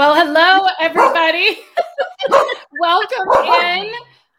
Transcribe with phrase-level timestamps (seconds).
[0.00, 1.58] Well, hello, everybody.
[2.80, 3.92] Welcome in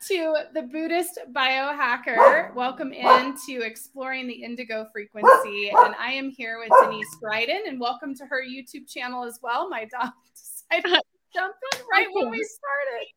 [0.07, 2.51] to the Buddhist biohacker.
[2.55, 5.70] Welcome in to exploring the indigo frequency.
[5.70, 9.70] And I am here with Denise Dryden, and welcome to her YouTube channel as well.
[9.70, 13.07] My dog decided to jump in right when we started.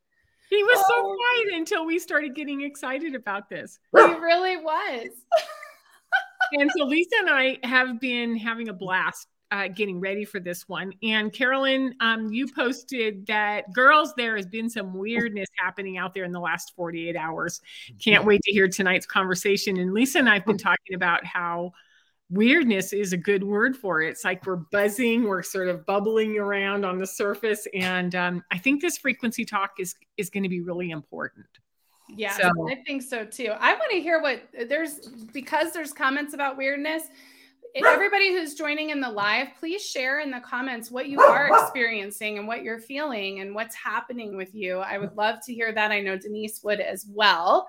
[0.51, 3.79] He was so um, quiet until we started getting excited about this.
[3.97, 5.09] He really was.
[6.53, 10.69] and so Lisa and I have been having a blast uh, getting ready for this
[10.69, 10.93] one.
[11.05, 16.25] And Carolyn, um, you posted that girls, there has been some weirdness happening out there
[16.25, 17.61] in the last 48 hours.
[18.03, 19.79] Can't wait to hear tonight's conversation.
[19.79, 21.71] And Lisa and I have been talking about how
[22.31, 24.09] weirdness is a good word for it.
[24.09, 27.69] It's like we're buzzing, we're sort of bubbling around on the surface.
[27.73, 31.47] And um, I think this frequency talk is is going to be really important.
[32.09, 32.51] Yeah, so.
[32.69, 33.53] I think so too.
[33.57, 37.05] I want to hear what there's because there's comments about weirdness
[37.83, 42.39] everybody who's joining in the live, please share in the comments what you are experiencing
[42.39, 44.79] and what you're feeling and what's happening with you.
[44.79, 45.91] I would love to hear that.
[45.91, 47.69] I know Denise would as well.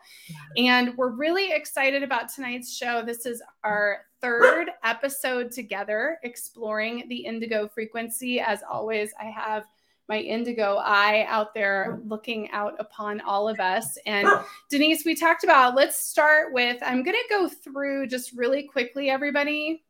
[0.57, 3.01] And we're really excited about tonight's show.
[3.03, 8.39] This is our third episode together exploring the indigo frequency.
[8.39, 9.65] As always, I have
[10.07, 13.97] my indigo eye out there looking out upon all of us.
[14.05, 14.27] And
[14.69, 19.09] Denise, we talked about, let's start with, I'm going to go through just really quickly,
[19.09, 19.83] everybody,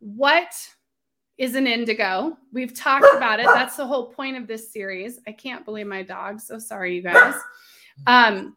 [0.00, 0.54] what
[1.36, 2.36] is an indigo?
[2.52, 3.46] We've talked about it.
[3.46, 5.20] That's the whole point of this series.
[5.26, 6.40] I can't believe my dog.
[6.40, 7.34] So sorry, you guys.
[8.06, 8.56] Um,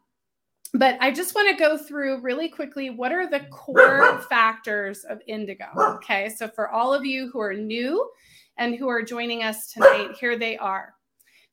[0.74, 5.20] but I just want to go through really quickly what are the core factors of
[5.26, 5.66] indigo?
[5.76, 6.28] Okay.
[6.28, 8.08] So for all of you who are new
[8.56, 10.94] and who are joining us tonight, here they are.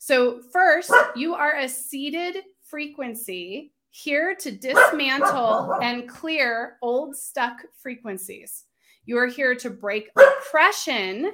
[0.01, 8.63] So, first, you are a seeded frequency here to dismantle and clear old stuck frequencies.
[9.09, 11.31] You are here to break oppression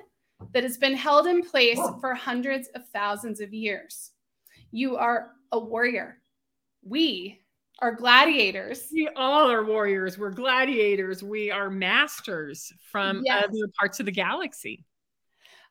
[0.54, 4.12] that has been held in place for hundreds of thousands of years.
[4.72, 6.22] You are a warrior.
[6.86, 7.42] We
[7.80, 8.88] are gladiators.
[8.94, 10.18] We all are warriors.
[10.18, 11.22] We're gladiators.
[11.22, 13.44] We are masters from yes.
[13.44, 14.86] other parts of the galaxy.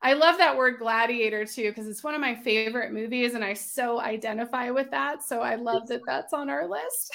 [0.02, 3.54] I love that word gladiator too, because it's one of my favorite movies and I
[3.54, 5.22] so identify with that.
[5.22, 7.14] So I love that that's on our list.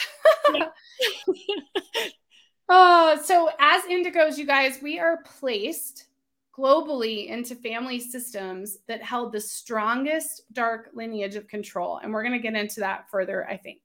[2.71, 6.05] Oh, so as indigos, you guys, we are placed
[6.55, 11.99] globally into family systems that held the strongest dark lineage of control.
[12.03, 13.79] And we're going to get into that further, I think.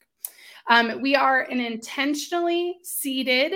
[0.68, 3.54] Um, we are an intentionally seeded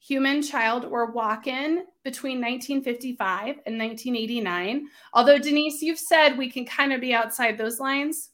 [0.00, 4.86] human child or walk in between 1955 and 1989.
[5.12, 8.30] Although, Denise, you've said we can kind of be outside those lines.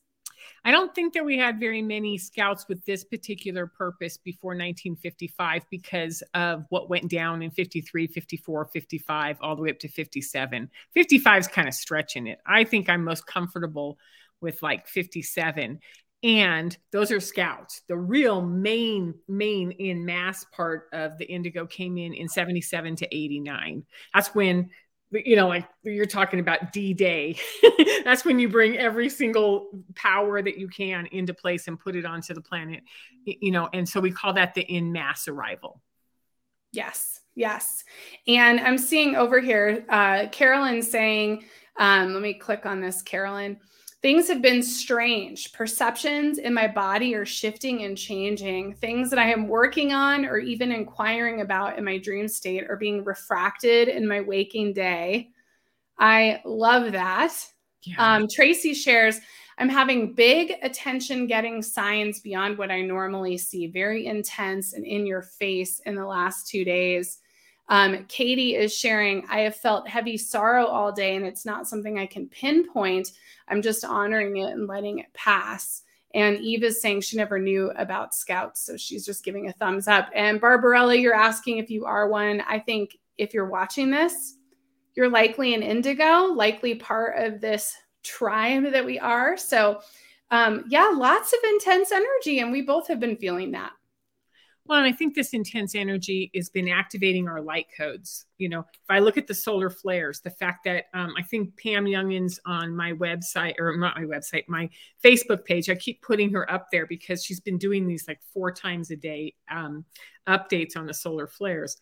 [0.64, 5.66] I don't think that we had very many scouts with this particular purpose before 1955
[5.70, 10.70] because of what went down in 53, 54, 55, all the way up to 57.
[10.94, 12.38] 55 is kind of stretching it.
[12.46, 13.98] I think I'm most comfortable
[14.40, 15.80] with like 57
[16.22, 21.98] and those are scouts the real main main in mass part of the indigo came
[21.98, 24.70] in in 77 to 89 that's when
[25.24, 27.38] you know, like you're talking about D Day.
[28.04, 32.04] That's when you bring every single power that you can into place and put it
[32.04, 32.82] onto the planet,
[33.24, 35.80] you know, and so we call that the in mass arrival.
[36.72, 37.84] Yes, yes.
[38.26, 41.44] And I'm seeing over here, uh, Carolyn saying,
[41.76, 43.58] um, let me click on this, Carolyn.
[44.04, 45.50] Things have been strange.
[45.54, 48.74] Perceptions in my body are shifting and changing.
[48.74, 52.76] Things that I am working on or even inquiring about in my dream state are
[52.76, 55.30] being refracted in my waking day.
[55.98, 57.32] I love that.
[57.84, 57.94] Yeah.
[57.96, 59.20] Um, Tracy shares,
[59.56, 65.06] I'm having big attention getting signs beyond what I normally see, very intense and in
[65.06, 67.20] your face in the last two days.
[67.68, 71.98] Um, Katie is sharing, I have felt heavy sorrow all day, and it's not something
[71.98, 73.12] I can pinpoint.
[73.48, 75.82] I'm just honoring it and letting it pass.
[76.14, 79.88] And Eve is saying she never knew about scouts, so she's just giving a thumbs
[79.88, 80.08] up.
[80.14, 82.42] And Barbarella, you're asking if you are one.
[82.46, 84.36] I think if you're watching this,
[84.94, 89.36] you're likely an indigo, likely part of this tribe that we are.
[89.36, 89.80] So,
[90.30, 93.72] um, yeah, lots of intense energy, and we both have been feeling that.
[94.66, 98.24] Well, and I think this intense energy has been activating our light codes.
[98.38, 101.58] You know, if I look at the solar flares, the fact that um, I think
[101.62, 104.70] Pam Youngins on my website, or not my website, my
[105.04, 108.50] Facebook page, I keep putting her up there because she's been doing these like four
[108.52, 109.84] times a day um,
[110.26, 111.76] updates on the solar flares.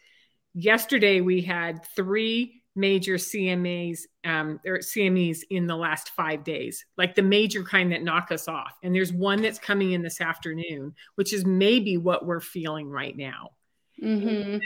[0.55, 7.15] Yesterday, we had three major CMAs um, or CMEs in the last five days, like
[7.15, 8.73] the major kind that knock us off.
[8.83, 13.17] And there's one that's coming in this afternoon, which is maybe what we're feeling right
[13.17, 13.51] now.
[14.03, 14.59] Mm-hmm.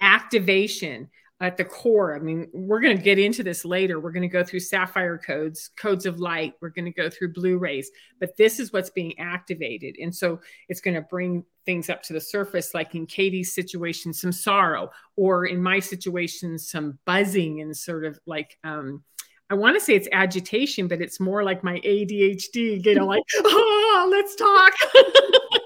[0.00, 1.08] Activation
[1.42, 2.14] at the core.
[2.14, 3.98] I mean, we're going to get into this later.
[3.98, 6.54] We're going to go through sapphire codes, codes of light.
[6.60, 7.90] We're going to go through blue rays,
[8.20, 9.96] but this is what's being activated.
[10.00, 14.14] And so it's going to bring things up to the surface, like in Katie's situation,
[14.14, 19.02] some sorrow, or in my situation, some buzzing and sort of like, um,
[19.50, 23.24] I want to say it's agitation, but it's more like my ADHD, you know, like,
[23.34, 24.72] oh, let's talk.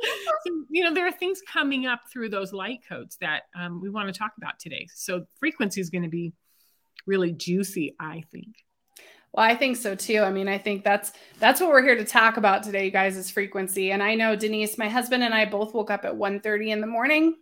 [0.70, 4.12] you know, there are things coming up through those light codes that um, we want
[4.12, 4.86] to talk about today.
[4.94, 6.32] So frequency is going to be
[7.06, 8.64] really juicy, I think.
[9.32, 10.20] Well, I think so too.
[10.20, 13.16] I mean, I think that's that's what we're here to talk about today, you guys,
[13.16, 13.90] is frequency.
[13.90, 16.86] And I know Denise, my husband and I both woke up at 1:30 in the
[16.86, 17.36] morning.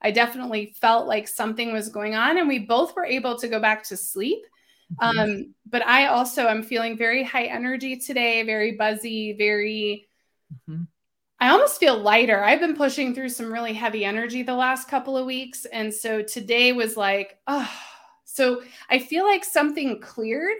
[0.00, 3.60] I definitely felt like something was going on, and we both were able to go
[3.60, 4.44] back to sleep
[4.94, 5.18] Mm-hmm.
[5.18, 10.08] Um, but I also am feeling very high energy today, very buzzy, very.
[10.52, 10.84] Mm-hmm.
[11.38, 12.42] I almost feel lighter.
[12.42, 15.66] I've been pushing through some really heavy energy the last couple of weeks.
[15.66, 17.70] And so today was like, oh,
[18.24, 20.56] so I feel like something cleared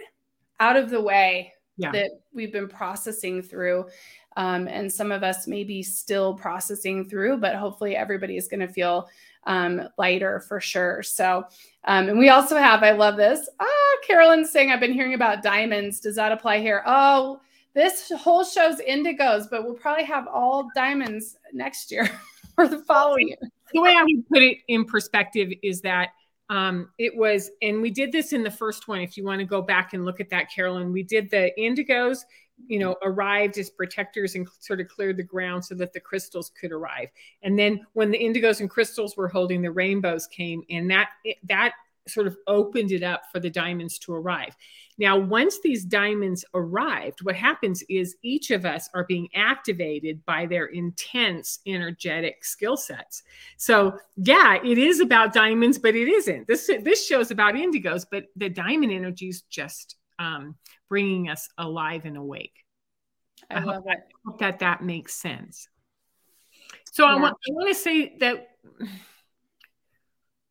[0.59, 1.91] out of the way yeah.
[1.91, 3.87] that we've been processing through.
[4.35, 8.59] Um, and some of us may be still processing through, but hopefully everybody is going
[8.59, 9.09] to feel
[9.45, 11.01] um, lighter for sure.
[11.01, 11.45] So,
[11.85, 13.49] um, and we also have, I love this.
[13.59, 15.99] Ah, Carolyn's saying, I've been hearing about diamonds.
[15.99, 16.83] Does that apply here?
[16.85, 17.39] Oh,
[17.77, 22.09] this whole show's indigos, but we'll probably have all diamonds next year
[22.57, 23.37] or the following year.
[23.71, 26.09] The way I would put it in perspective is that
[26.49, 28.99] um, it was, and we did this in the first one.
[29.01, 32.23] If you want to go back and look at that, Carolyn, we did the indigos
[32.65, 36.51] you know, arrived as protectors and sort of cleared the ground so that the crystals
[36.59, 37.07] could arrive.
[37.43, 41.09] And then when the indigos and crystals were holding, the rainbows came, and that
[41.43, 41.73] that
[42.07, 44.55] sort of opened it up for the diamonds to arrive.
[44.97, 50.47] Now, once these diamonds arrived, what happens is each of us are being activated by
[50.47, 53.23] their intense energetic skill sets.
[53.57, 56.47] So, yeah, it is about diamonds, but it isn't.
[56.47, 60.55] This this show's about indigos, but the diamond energy is just um,
[60.89, 62.65] bringing us alive and awake.
[63.49, 65.69] I, I hope, that, hope that that makes sense.
[66.91, 67.11] So yeah.
[67.11, 68.47] I want I want to say that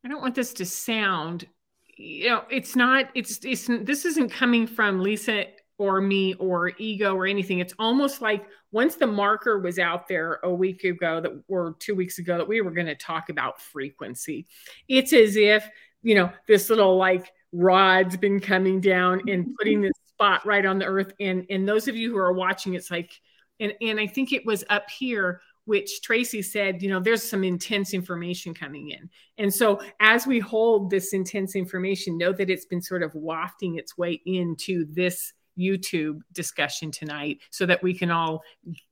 [0.04, 1.48] I don't want this to sound,
[1.96, 3.08] you know, it's not.
[3.14, 5.46] It's it's this isn't coming from Lisa
[5.78, 7.58] or me or ego or anything.
[7.58, 11.94] It's almost like once the marker was out there a week ago that or two
[11.94, 14.46] weeks ago that we were going to talk about frequency.
[14.88, 15.68] It's as if
[16.02, 19.52] you know this little like rod's been coming down and mm-hmm.
[19.58, 21.12] putting this spot right on the earth.
[21.20, 23.12] And and those of you who are watching, it's like,
[23.60, 27.44] and and I think it was up here which Tracy said, you know, there's some
[27.44, 29.10] intense information coming in.
[29.36, 33.76] And so as we hold this intense information, know that it's been sort of wafting
[33.76, 38.42] its way into this YouTube discussion tonight so that we can all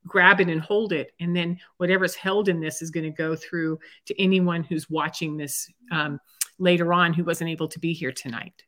[0.06, 1.12] grab it and hold it.
[1.20, 5.36] And then whatever's held in this is going to go through to anyone who's watching
[5.36, 6.18] this um,
[6.58, 8.64] later on who wasn't able to be here tonight.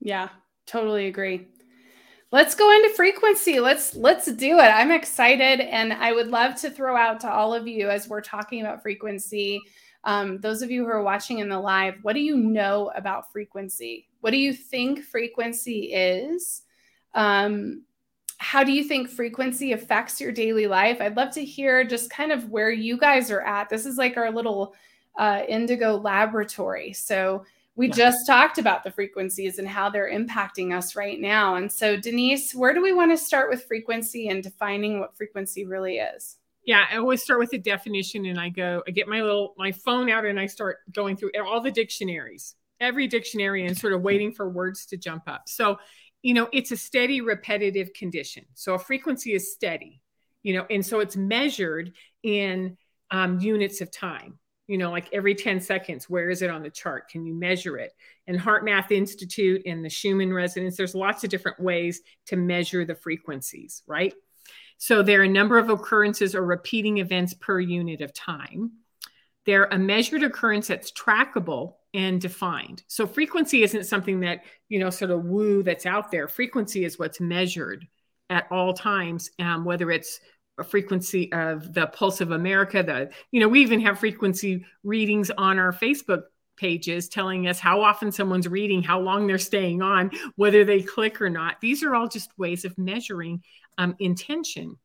[0.00, 0.30] Yeah,
[0.66, 1.46] totally agree
[2.32, 3.60] let's go into frequency.
[3.60, 4.62] Let's let's do it.
[4.62, 8.20] I'm excited and i would love to throw out to all of you as we're
[8.20, 9.60] talking about frequency
[10.04, 13.32] um, those of you who are watching in the live what do you know about
[13.32, 14.08] frequency?
[14.20, 16.62] What do you think frequency is?
[17.14, 17.82] Um,
[18.38, 21.00] how do you think frequency affects your daily life?
[21.00, 23.68] I'd love to hear just kind of where you guys are at.
[23.68, 24.74] This is like our little
[25.16, 26.92] uh, indigo laboratory.
[26.92, 27.44] So
[27.76, 27.94] we yeah.
[27.94, 31.56] just talked about the frequencies and how they're impacting us right now.
[31.56, 35.66] And so, Denise, where do we want to start with frequency and defining what frequency
[35.66, 36.38] really is?
[36.64, 39.70] Yeah, I always start with the definition and I go, I get my little my
[39.70, 44.02] phone out and I start going through all the dictionaries, every dictionary, and sort of
[44.02, 45.42] waiting for words to jump up.
[45.46, 45.78] So,
[46.22, 48.46] you know, it's a steady, repetitive condition.
[48.54, 50.00] So a frequency is steady,
[50.42, 51.92] you know, and so it's measured
[52.22, 52.78] in
[53.12, 56.70] um, units of time you know, like every 10 seconds, where is it on the
[56.70, 57.08] chart?
[57.08, 57.92] Can you measure it?
[58.26, 62.94] And HeartMath Institute and the Schumann resonance, there's lots of different ways to measure the
[62.94, 64.12] frequencies, right?
[64.78, 68.72] So there are a number of occurrences or repeating events per unit of time.
[69.46, 72.82] They're a measured occurrence that's trackable and defined.
[72.88, 76.28] So frequency isn't something that, you know, sort of woo that's out there.
[76.28, 77.86] Frequency is what's measured
[78.28, 80.20] at all times, um, whether it's
[80.64, 82.82] frequency of the Pulse of America.
[82.82, 86.22] The you know we even have frequency readings on our Facebook
[86.56, 91.20] pages telling us how often someone's reading, how long they're staying on, whether they click
[91.20, 91.60] or not.
[91.60, 93.42] These are all just ways of measuring
[93.78, 94.76] um, intention.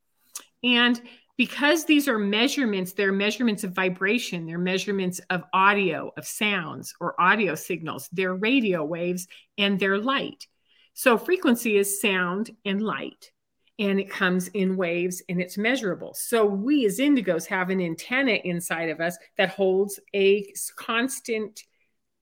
[0.63, 1.01] And
[1.37, 7.19] because these are measurements, they're measurements of vibration, they're measurements of audio, of sounds or
[7.19, 10.45] audio signals, they're radio waves and they're light.
[10.93, 13.31] So frequency is sound and light
[13.79, 16.13] and it comes in waves and it's measurable.
[16.13, 21.63] So we as indigos have an antenna inside of us that holds a constant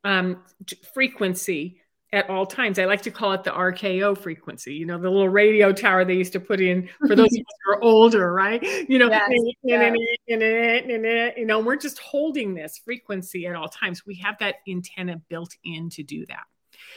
[0.03, 0.43] um,
[0.93, 2.79] frequency at all times.
[2.79, 6.15] I like to call it the RKO frequency, you know, the little radio tower they
[6.15, 8.63] used to put in for those who are older, right?
[8.89, 9.29] You know, yes,
[9.63, 9.93] yeah.
[11.37, 14.05] you know, we're just holding this frequency at all times.
[14.05, 16.43] We have that antenna built in to do that.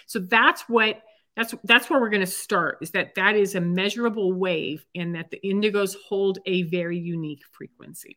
[0.06, 1.02] So that's what
[1.36, 5.14] that's that's where we're going to start is that that is a measurable wave and
[5.14, 8.16] that the indigos hold a very unique frequency.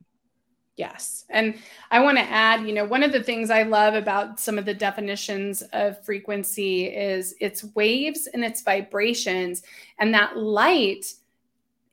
[0.77, 1.23] Yes.
[1.29, 1.55] And
[1.89, 4.65] I want to add, you know, one of the things I love about some of
[4.65, 9.63] the definitions of frequency is its waves and its vibrations.
[9.99, 11.05] And that light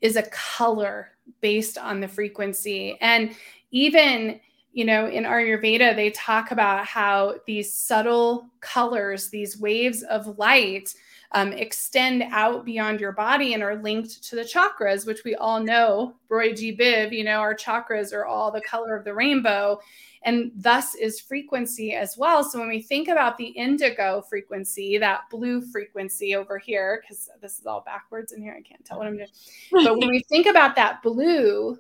[0.00, 2.98] is a color based on the frequency.
[3.00, 3.36] And
[3.70, 4.40] even,
[4.72, 10.92] you know, in Ayurveda, they talk about how these subtle colors, these waves of light,
[11.34, 15.60] um, extend out beyond your body and are linked to the chakras, which we all
[15.60, 16.76] know, Roy G.
[16.76, 19.80] Biv, you know, our chakras are all the color of the rainbow.
[20.24, 22.44] And thus is frequency as well.
[22.44, 27.58] So when we think about the indigo frequency, that blue frequency over here, because this
[27.58, 29.28] is all backwards in here, I can't tell what I'm doing.
[29.72, 31.78] But when we think about that blue,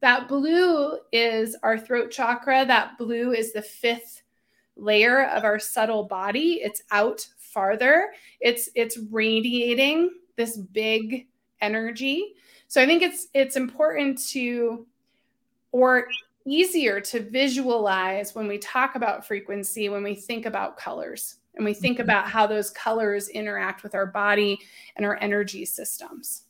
[0.00, 2.64] that blue is our throat chakra.
[2.64, 4.22] That blue is the fifth
[4.76, 6.60] layer of our subtle body.
[6.62, 7.26] It's out
[7.56, 8.12] farther.
[8.38, 11.26] It's it's radiating this big
[11.62, 12.34] energy.
[12.68, 14.86] So I think it's it's important to
[15.72, 16.06] or
[16.44, 21.72] easier to visualize when we talk about frequency when we think about colors and we
[21.72, 22.04] think mm-hmm.
[22.04, 24.58] about how those colors interact with our body
[24.96, 26.42] and our energy systems.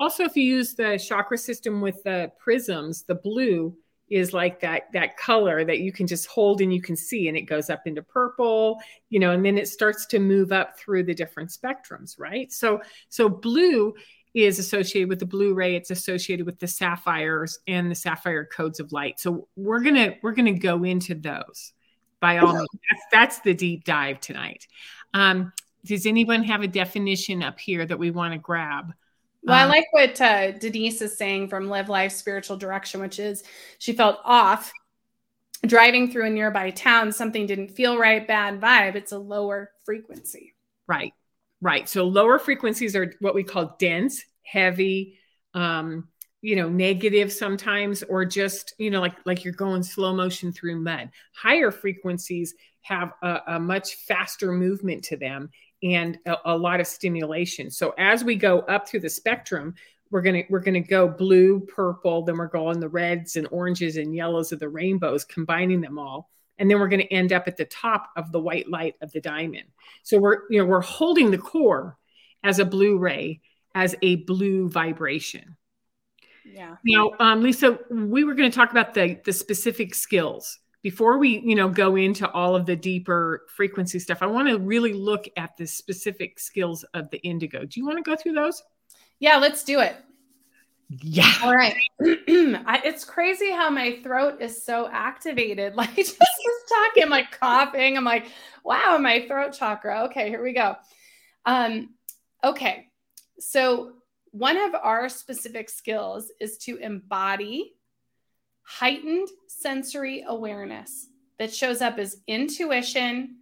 [0.00, 3.76] Also, if you use the chakra system with the prisms, the blue,
[4.12, 7.36] is like that that color that you can just hold and you can see and
[7.36, 8.78] it goes up into purple
[9.08, 12.52] you know and then it starts to move up through the different spectrums right?
[12.52, 13.94] So so blue
[14.34, 18.80] is associated with the blue ray it's associated with the sapphires and the sapphire codes
[18.80, 19.18] of light.
[19.18, 21.72] So we're gonna we're gonna go into those
[22.20, 22.68] by all means.
[22.90, 24.68] That's, that's the deep dive tonight.
[25.14, 25.52] Um,
[25.84, 28.92] does anyone have a definition up here that we want to grab
[29.44, 33.18] well, I um, like what uh, Denise is saying from Live Life Spiritual Direction, which
[33.18, 33.42] is
[33.78, 34.72] she felt off
[35.66, 37.12] driving through a nearby town.
[37.12, 38.94] Something didn't feel right, bad vibe.
[38.94, 40.54] It's a lower frequency.
[40.86, 41.12] Right,
[41.60, 41.88] right.
[41.88, 45.18] So lower frequencies are what we call dense, heavy,
[45.54, 46.08] um,
[46.40, 50.80] you know, negative sometimes, or just you know, like like you're going slow motion through
[50.80, 51.10] mud.
[51.34, 55.50] Higher frequencies have a, a much faster movement to them
[55.82, 57.70] and a, a lot of stimulation.
[57.70, 59.74] So as we go up through the spectrum,
[60.10, 64.14] we're gonna we're gonna go blue, purple, then we're going the reds and oranges and
[64.14, 67.64] yellows of the rainbows, combining them all, and then we're gonna end up at the
[67.64, 69.64] top of the white light of the diamond.
[70.02, 71.96] So we're you know we're holding the core
[72.44, 73.40] as a blue ray,
[73.74, 75.56] as a blue vibration.
[76.44, 76.76] Yeah.
[76.84, 81.40] Now, um, Lisa, we were going to talk about the the specific skills before we
[81.40, 85.28] you know go into all of the deeper frequency stuff i want to really look
[85.36, 87.64] at the specific skills of the indigo.
[87.64, 88.62] Do you want to go through those?
[89.18, 89.96] Yeah let's do it.
[91.00, 91.32] Yeah.
[91.42, 91.74] All right.
[92.02, 95.74] I, it's crazy how my throat is so activated.
[95.76, 96.18] Like just
[96.68, 97.96] talking I'm like coughing.
[97.96, 98.26] I'm like
[98.64, 100.04] wow my throat chakra.
[100.04, 100.76] Okay here we go.
[101.46, 101.90] Um
[102.44, 102.88] okay.
[103.38, 103.92] So
[104.32, 107.74] one of our specific skills is to embody
[108.62, 109.28] heightened
[109.62, 113.36] sensory awareness that shows up as intuition,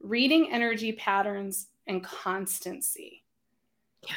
[0.00, 3.22] reading energy patterns, and constancy.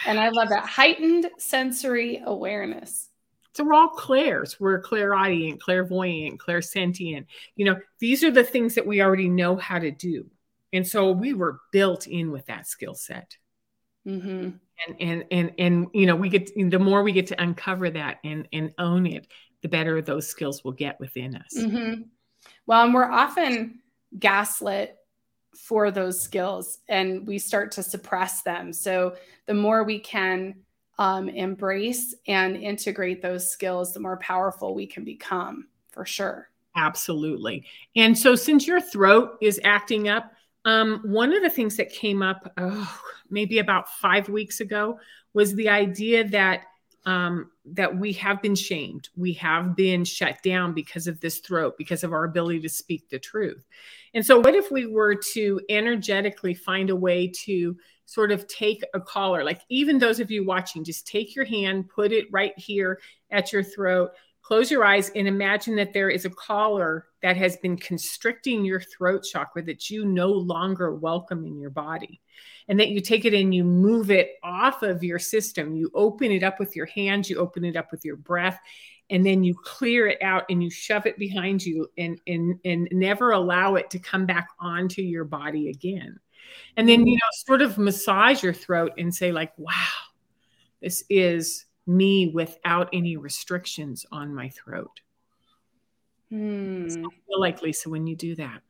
[0.05, 3.09] And I love that heightened sensory awareness.
[3.53, 4.59] So we're all clairs.
[4.59, 7.25] We're clairaudient, clairvoyant, clairsentient.
[7.55, 10.29] You know, these are the things that we already know how to do.
[10.71, 13.37] And so we were built in with that skill set.
[14.07, 14.51] Mm-hmm.
[14.87, 18.19] And, and and and you know we get the more we get to uncover that
[18.23, 19.27] and and own it
[19.61, 21.53] the better those skills will get within us.
[21.57, 22.03] Mm-hmm.
[22.65, 23.79] Well, and we're often
[24.17, 24.95] gaslit
[25.55, 28.71] for those skills and we start to suppress them.
[28.71, 30.55] So the more we can
[30.97, 36.49] um, embrace and integrate those skills, the more powerful we can become for sure.
[36.75, 37.65] Absolutely.
[37.95, 40.31] And so, since your throat is acting up,
[40.65, 42.99] um, one of the things that came up oh,
[43.29, 44.99] maybe about five weeks ago
[45.33, 46.63] was the idea that
[47.05, 49.09] um, that we have been shamed.
[49.15, 53.09] We have been shut down because of this throat, because of our ability to speak
[53.09, 53.65] the truth.
[54.13, 58.83] And so, what if we were to energetically find a way to sort of take
[58.93, 62.57] a collar, like even those of you watching, just take your hand, put it right
[62.57, 64.11] here at your throat,
[64.49, 68.79] close your eyes, and imagine that there is a collar that has been constricting your
[68.79, 72.19] throat chakra that you no longer welcome in your body
[72.67, 75.75] and that you take it and you move it off of your system.
[75.75, 78.59] You open it up with your hands, you open it up with your breath,
[79.11, 82.87] and then you clear it out and you shove it behind you and and and
[82.91, 86.19] never allow it to come back onto your body again
[86.75, 89.73] and then you know sort of massage your throat and say like wow
[90.81, 95.01] this is me without any restrictions on my throat
[96.29, 96.87] Hmm.
[96.89, 98.61] So I feel like Lisa when you do that.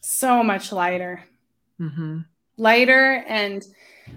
[0.00, 1.22] So much lighter.
[1.80, 2.20] Mm-hmm.
[2.56, 3.24] Lighter.
[3.28, 3.66] And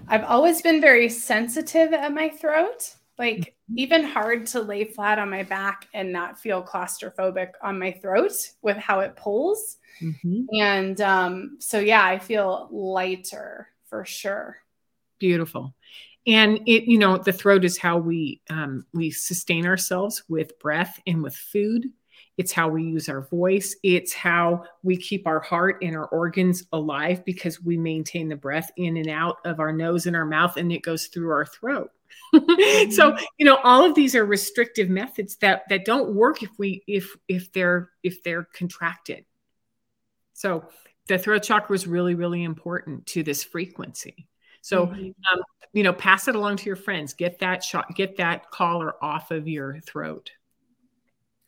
[0.08, 2.94] I've always been very sensitive at my throat.
[3.18, 3.78] Like, Mm-hmm.
[3.78, 8.32] even hard to lay flat on my back and not feel claustrophobic on my throat
[8.62, 9.76] with how it pulls.
[10.02, 10.42] Mm-hmm.
[10.60, 14.56] And um, so, yeah, I feel lighter for sure.
[15.20, 15.72] Beautiful.
[16.26, 21.00] And it, you know, the throat is how we um, we sustain ourselves with breath
[21.06, 21.86] and with food.
[22.36, 23.76] It's how we use our voice.
[23.82, 28.70] It's how we keep our heart and our organs alive because we maintain the breath
[28.76, 31.90] in and out of our nose and our mouth, and it goes through our throat.
[32.90, 36.82] so you know all of these are restrictive methods that that don't work if we
[36.86, 39.24] if if they're if they're contracted
[40.32, 40.64] so
[41.08, 44.28] the throat chakra is really really important to this frequency
[44.60, 45.14] so Mhm.
[45.32, 45.40] um,
[45.72, 49.30] you know pass it along to your friends get that shot get that collar off
[49.30, 50.30] of your throat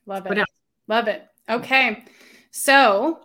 [0.07, 0.45] Love it.
[0.88, 1.28] Love it.
[1.49, 2.04] Okay.
[2.50, 3.21] So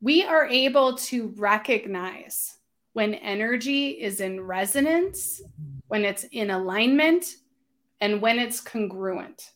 [0.00, 2.58] we are able to recognize
[2.92, 5.40] when energy is in resonance,
[5.88, 7.36] when it's in alignment,
[8.00, 9.52] and when it's congruent.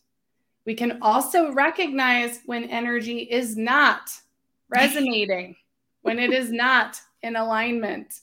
[0.65, 4.09] We can also recognize when energy is not
[4.69, 5.55] resonating,
[6.01, 8.21] when it is not in alignment.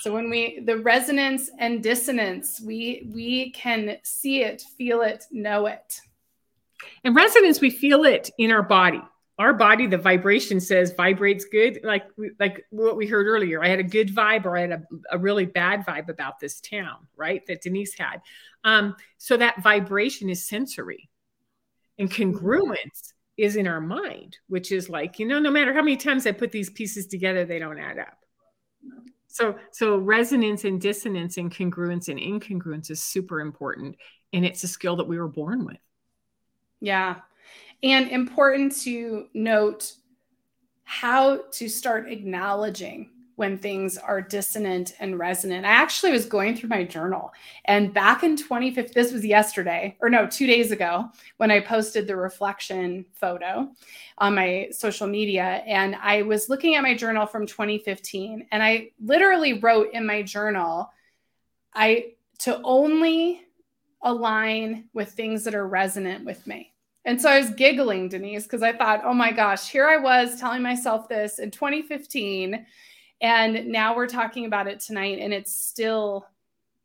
[0.00, 5.66] So when we the resonance and dissonance, we we can see it, feel it, know
[5.66, 6.00] it.
[7.04, 9.02] and resonance we feel it in our body.
[9.38, 12.04] Our body the vibration says vibrates good like
[12.38, 13.62] like what we heard earlier.
[13.62, 16.60] I had a good vibe or i had a, a really bad vibe about this
[16.60, 18.20] town right that denise had.
[18.64, 21.08] Um, so that vibration is sensory.
[21.98, 25.96] And congruence is in our mind which is like you know no matter how many
[25.96, 28.18] times i put these pieces together they don't add up
[29.30, 33.96] so so resonance and dissonance and congruence and incongruence is super important
[34.32, 35.78] and it's a skill that we were born with
[36.80, 37.16] Yeah.
[37.82, 39.92] And important to note
[40.84, 45.64] how to start acknowledging when things are dissonant and resonant.
[45.64, 47.32] I actually was going through my journal
[47.64, 52.06] and back in 2015, this was yesterday, or no, two days ago, when I posted
[52.06, 53.70] the reflection photo
[54.18, 55.62] on my social media.
[55.66, 60.20] And I was looking at my journal from 2015 and I literally wrote in my
[60.20, 60.90] journal,
[61.72, 63.40] I to only
[64.02, 66.74] align with things that are resonant with me.
[67.06, 70.38] And so I was giggling, Denise, because I thought, oh my gosh, here I was
[70.38, 72.66] telling myself this in 2015.
[73.20, 75.18] And now we're talking about it tonight.
[75.20, 76.26] And it's still,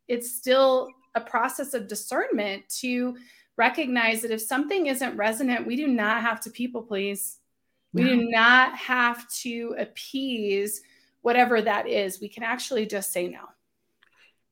[0.08, 3.16] it's still a process of discernment to
[3.56, 7.38] recognize that if something isn't resonant, we do not have to people please.
[7.94, 8.08] We No.
[8.08, 10.82] do not have to appease
[11.22, 12.20] whatever that is.
[12.20, 13.48] We can actually just say no.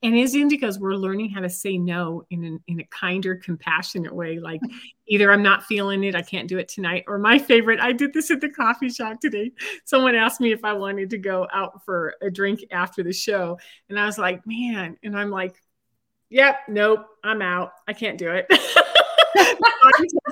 [0.03, 4.15] And as indigos we're learning how to say no in, an, in a kinder compassionate
[4.15, 4.39] way.
[4.39, 4.61] Like
[5.07, 8.15] either i'm not feeling it i can't do it tonight or my favorite i did
[8.15, 9.51] this at the coffee shop today.
[9.85, 13.59] Someone asked me if i wanted to go out for a drink after the show.
[13.89, 15.57] And i was like man and i'm like
[16.31, 17.73] yep nope i'm out.
[17.89, 18.47] I can't do it.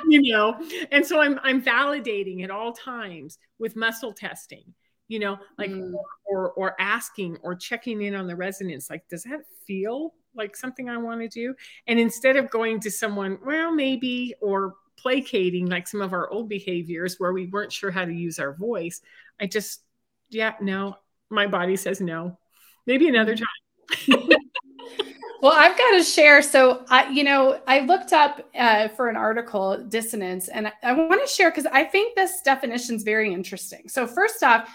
[0.09, 4.75] You know and so i'm i'm validating at all times with muscle testing
[5.13, 5.93] you know like Mm.
[6.25, 10.89] or or asking or checking in on the resonance like does that feel like something
[10.89, 11.55] i want to do
[11.87, 16.49] and instead of going to someone well maybe or placating like some of our old
[16.49, 19.03] behaviors where we weren't sure how to use our voice
[19.39, 19.83] i just
[20.31, 20.97] yeah no
[21.29, 22.39] my body says no
[22.87, 24.19] maybe another time
[25.43, 26.41] Well, I've got to share.
[26.41, 30.93] So, I, you know, I looked up uh, for an article, dissonance, and I, I
[30.93, 33.89] want to share because I think this definition is very interesting.
[33.89, 34.73] So, first off,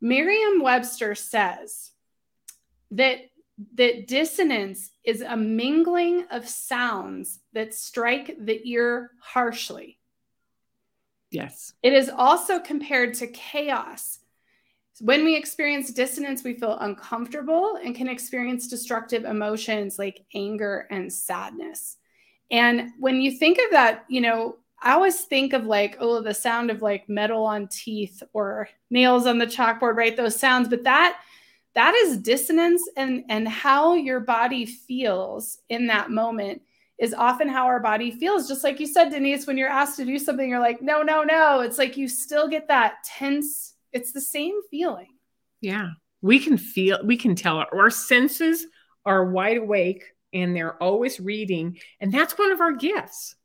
[0.00, 1.90] Merriam-Webster says
[2.92, 3.18] that
[3.74, 9.98] that dissonance is a mingling of sounds that strike the ear harshly.
[11.30, 14.18] yes It is also compared to chaos.
[15.00, 21.12] When we experience dissonance, we feel uncomfortable and can experience destructive emotions like anger and
[21.12, 21.96] sadness.
[22.50, 26.34] And when you think of that, you know, I always think of like, oh, the
[26.34, 30.16] sound of like metal on teeth or nails on the chalkboard, right?
[30.16, 31.20] Those sounds, but that
[31.74, 36.62] that is dissonance and and how your body feels in that moment
[36.98, 38.48] is often how our body feels.
[38.48, 41.22] Just like you said, Denise, when you're asked to do something, you're like, no, no,
[41.22, 41.60] no.
[41.60, 45.08] It's like you still get that tense, it's the same feeling.
[45.60, 45.90] yeah
[46.22, 48.66] we can feel we can tell our, our senses
[49.04, 53.36] are wide awake and they're always reading and that's one of our gifts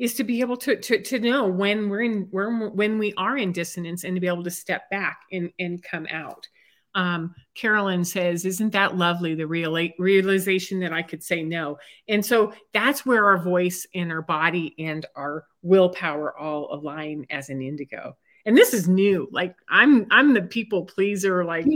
[0.00, 3.36] is to be able to, to, to know when we're in when, when we are
[3.36, 6.48] in dissonance and to be able to step back and, and come out
[6.94, 9.34] um, Carolyn says, Isn't that lovely?
[9.34, 11.78] The real realization that I could say no.
[12.08, 17.48] And so that's where our voice and our body and our willpower all align as
[17.48, 18.16] an indigo.
[18.46, 19.28] And this is new.
[19.30, 21.66] Like I'm I'm the people pleaser, like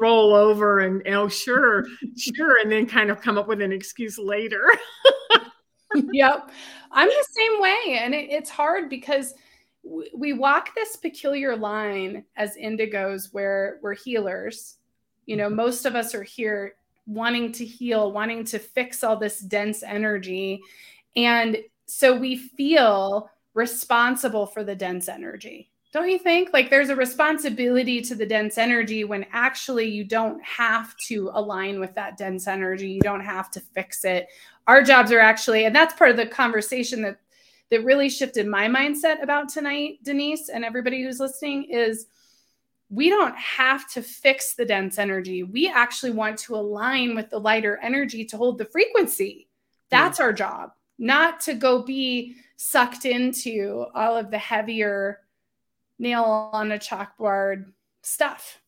[0.00, 1.84] roll over and oh sure,
[2.16, 4.66] sure, and then kind of come up with an excuse later.
[6.12, 6.50] yep.
[6.92, 7.98] I'm the same way.
[8.00, 9.34] And it, it's hard because
[10.14, 14.76] we walk this peculiar line as indigos where we're healers.
[15.26, 15.56] You know, mm-hmm.
[15.56, 16.74] most of us are here
[17.06, 20.60] wanting to heal, wanting to fix all this dense energy.
[21.16, 25.70] And so we feel responsible for the dense energy.
[25.92, 26.50] Don't you think?
[26.52, 31.78] Like there's a responsibility to the dense energy when actually you don't have to align
[31.78, 32.90] with that dense energy.
[32.90, 34.26] You don't have to fix it.
[34.66, 37.18] Our jobs are actually, and that's part of the conversation that
[37.70, 42.06] that really shifted my mindset about tonight, Denise, and everybody who's listening is
[42.90, 45.42] we don't have to fix the dense energy.
[45.42, 49.48] We actually want to align with the lighter energy to hold the frequency.
[49.90, 55.20] That's our job, not to go be sucked into all of the heavier
[55.98, 57.72] nail on a chalkboard
[58.02, 58.60] stuff.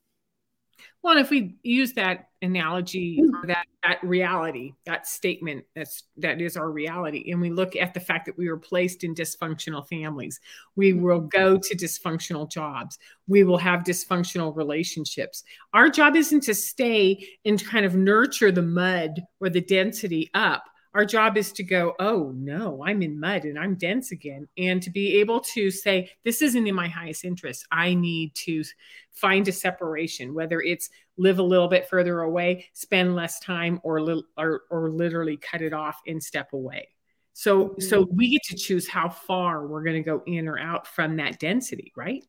[1.07, 3.47] Well, if we use that analogy or mm.
[3.47, 8.01] that that reality, that statement that's that is our reality, and we look at the
[8.01, 10.41] fact that we were placed in dysfunctional families,
[10.75, 11.03] we mm.
[11.03, 15.45] will go to dysfunctional jobs, we will have dysfunctional relationships.
[15.75, 20.65] Our job isn't to stay and kind of nurture the mud or the density up
[20.97, 24.49] our job is to go, oh no, I'm in mud and I'm dense again.
[24.57, 27.67] And to be able to say, this isn't in my highest interest.
[27.71, 28.65] I need to
[29.13, 34.23] find a separation, whether it's live a little bit further away, spend less time, or,
[34.39, 36.89] or, or literally cut it off and step away.
[37.35, 37.83] So, mm-hmm.
[37.83, 41.17] so we get to choose how far we're going to go in or out from
[41.17, 42.25] that density, right?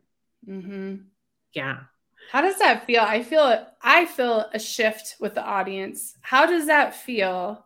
[0.46, 0.96] Mm-hmm.
[1.54, 1.80] Yeah.
[2.34, 3.02] How does that feel?
[3.02, 6.18] I feel I feel a shift with the audience.
[6.20, 7.64] How does that feel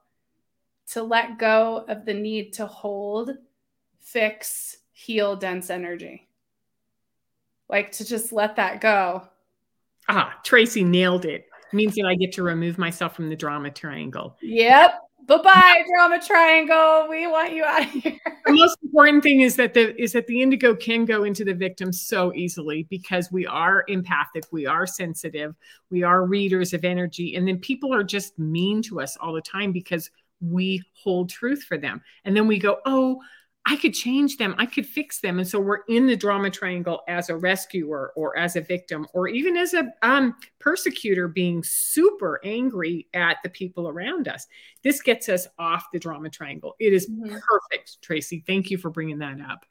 [0.91, 3.31] to let go of the need to hold,
[4.01, 6.27] fix, heal dense energy.
[7.69, 9.27] Like to just let that go.
[10.09, 11.45] Ah, Tracy nailed it.
[11.73, 14.35] Means that I get to remove myself from the drama triangle.
[14.41, 14.99] Yep.
[15.27, 17.07] Bye bye, drama triangle.
[17.07, 18.17] We want you out of here.
[18.45, 21.53] the most important thing is that the is that the indigo can go into the
[21.53, 25.55] victim so easily because we are empathic, we are sensitive,
[25.91, 29.41] we are readers of energy, and then people are just mean to us all the
[29.41, 30.09] time because
[30.41, 32.01] we hold truth for them.
[32.25, 33.21] And then we go, oh,
[33.65, 34.55] I could change them.
[34.57, 35.37] I could fix them.
[35.37, 39.27] And so we're in the drama triangle as a rescuer or as a victim or
[39.27, 44.47] even as a um, persecutor being super angry at the people around us.
[44.83, 46.75] This gets us off the drama triangle.
[46.79, 47.37] It is mm-hmm.
[47.47, 48.43] perfect, Tracy.
[48.47, 49.65] Thank you for bringing that up.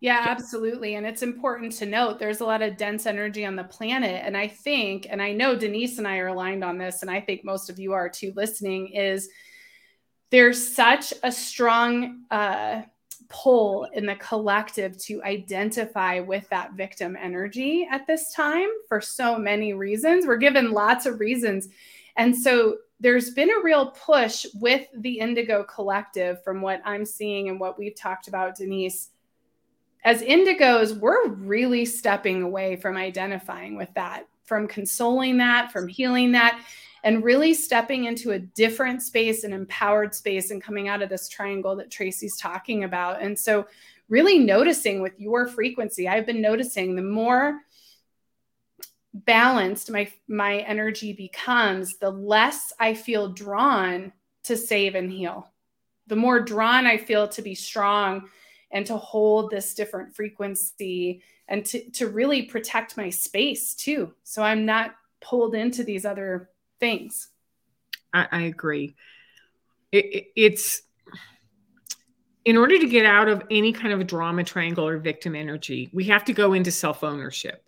[0.00, 0.94] Yeah, absolutely.
[0.94, 4.22] And it's important to note there's a lot of dense energy on the planet.
[4.24, 7.20] And I think, and I know Denise and I are aligned on this, and I
[7.20, 9.28] think most of you are too listening, is
[10.30, 12.82] there's such a strong uh,
[13.28, 19.38] pull in the collective to identify with that victim energy at this time for so
[19.38, 20.26] many reasons.
[20.26, 21.68] We're given lots of reasons.
[22.16, 27.48] And so there's been a real push with the Indigo Collective from what I'm seeing
[27.48, 29.10] and what we've talked about, Denise.
[30.04, 36.32] As indigos, we're really stepping away from identifying with that, from consoling that, from healing
[36.32, 36.60] that
[37.04, 41.28] and really stepping into a different space, an empowered space, and coming out of this
[41.28, 43.22] triangle that Tracy's talking about.
[43.22, 43.66] And so,
[44.08, 47.60] really noticing with your frequency, I've been noticing the more
[49.12, 54.12] balanced my my energy becomes, the less I feel drawn
[54.44, 55.50] to save and heal.
[56.06, 58.28] The more drawn I feel to be strong
[58.70, 64.12] and to hold this different frequency and to, to really protect my space too.
[64.22, 66.50] So I'm not pulled into these other
[66.80, 67.28] things.
[68.12, 68.94] I, I agree.
[69.92, 70.82] It, it, it's
[72.44, 76.04] in order to get out of any kind of drama triangle or victim energy, we
[76.04, 77.64] have to go into self ownership.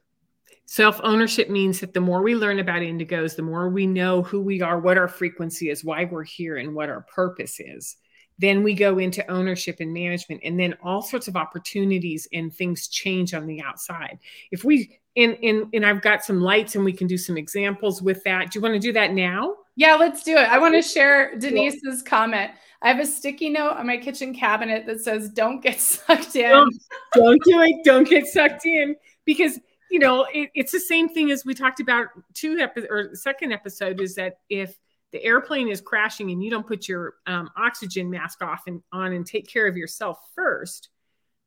[0.66, 4.40] Self ownership means that the more we learn about indigos, the more we know who
[4.40, 7.96] we are, what our frequency is, why we're here, and what our purpose is.
[8.38, 12.88] Then we go into ownership and management, and then all sorts of opportunities and things
[12.88, 14.18] change on the outside.
[14.50, 18.02] If we and and and I've got some lights and we can do some examples
[18.02, 18.50] with that.
[18.50, 19.56] Do you want to do that now?
[19.76, 20.48] Yeah, let's do it.
[20.48, 22.50] I want to share Denise's comment.
[22.82, 26.50] I have a sticky note on my kitchen cabinet that says "Don't get sucked in."
[26.50, 26.74] Don't,
[27.14, 27.84] don't do it.
[27.84, 29.58] Don't get sucked in because
[29.90, 33.52] you know it, it's the same thing as we talked about two epi- or second
[33.52, 34.78] episode is that if
[35.12, 39.12] the airplane is crashing and you don't put your um, oxygen mask off and on
[39.12, 40.90] and take care of yourself first,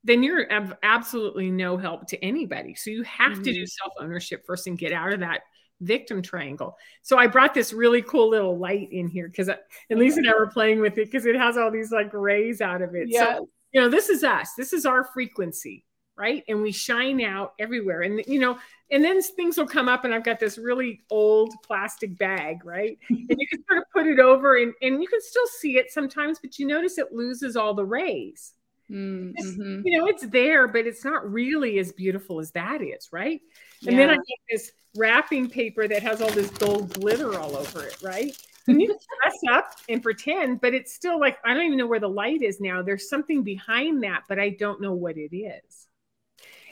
[0.04, 2.74] then you're of absolutely no help to anybody.
[2.74, 3.42] So you have mm-hmm.
[3.42, 3.66] to do mm-hmm.
[3.66, 5.40] self ownership first and get out of that
[5.80, 6.76] victim triangle.
[7.02, 9.50] So I brought this really cool little light in here because
[9.90, 12.82] Lisa and I were playing with it because it has all these like rays out
[12.82, 13.08] of it.
[13.08, 13.36] Yeah.
[13.36, 14.50] So, you know, this is us.
[14.56, 15.84] This is our frequency,
[16.16, 16.44] right?
[16.48, 18.02] And we shine out everywhere.
[18.02, 18.58] And you know,
[18.90, 22.98] and then things will come up and I've got this really old plastic bag, right?
[23.08, 25.90] and you can sort of put it over and, and you can still see it
[25.90, 28.53] sometimes, but you notice it loses all the rays.
[28.90, 29.80] Mm-hmm.
[29.84, 33.40] You know, it's there, but it's not really as beautiful as that is, right?
[33.80, 33.90] Yeah.
[33.90, 37.84] And then I get this wrapping paper that has all this gold glitter all over
[37.84, 38.36] it, right?
[38.66, 38.88] And you
[39.22, 42.42] dress up and pretend, but it's still like I don't even know where the light
[42.42, 42.82] is now.
[42.82, 45.86] There's something behind that, but I don't know what it is.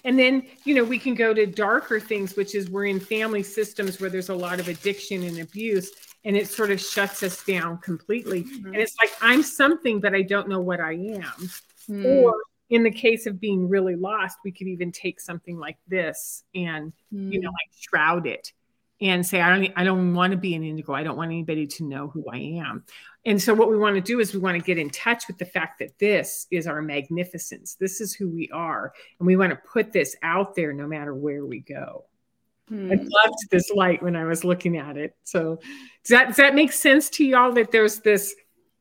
[0.05, 3.42] And then, you know, we can go to darker things, which is we're in family
[3.42, 5.92] systems where there's a lot of addiction and abuse,
[6.25, 8.42] and it sort of shuts us down completely.
[8.42, 8.66] Mm-hmm.
[8.66, 11.51] And it's like, I'm something, but I don't know what I am.
[11.88, 12.23] Mm.
[12.23, 12.35] Or
[12.71, 16.92] in the case of being really lost, we could even take something like this and,
[17.12, 17.33] mm.
[17.33, 17.55] you know, hmm.
[17.55, 18.53] like shroud it
[19.03, 20.95] and say, I don't, I don't want to be an indigo.
[20.95, 22.85] I don't want anybody to know who I am.
[23.27, 25.38] And so what we want to do is we want to get in touch with
[25.38, 27.75] the fact that this is our magnificence.
[27.75, 28.92] This is who we are.
[29.18, 32.05] And we want to put this out there no matter where we go.
[32.68, 32.92] Hmm.
[32.92, 35.14] I loved this light when I was looking at it.
[35.25, 35.57] So
[36.05, 38.35] does that does that make sense to y'all that there's this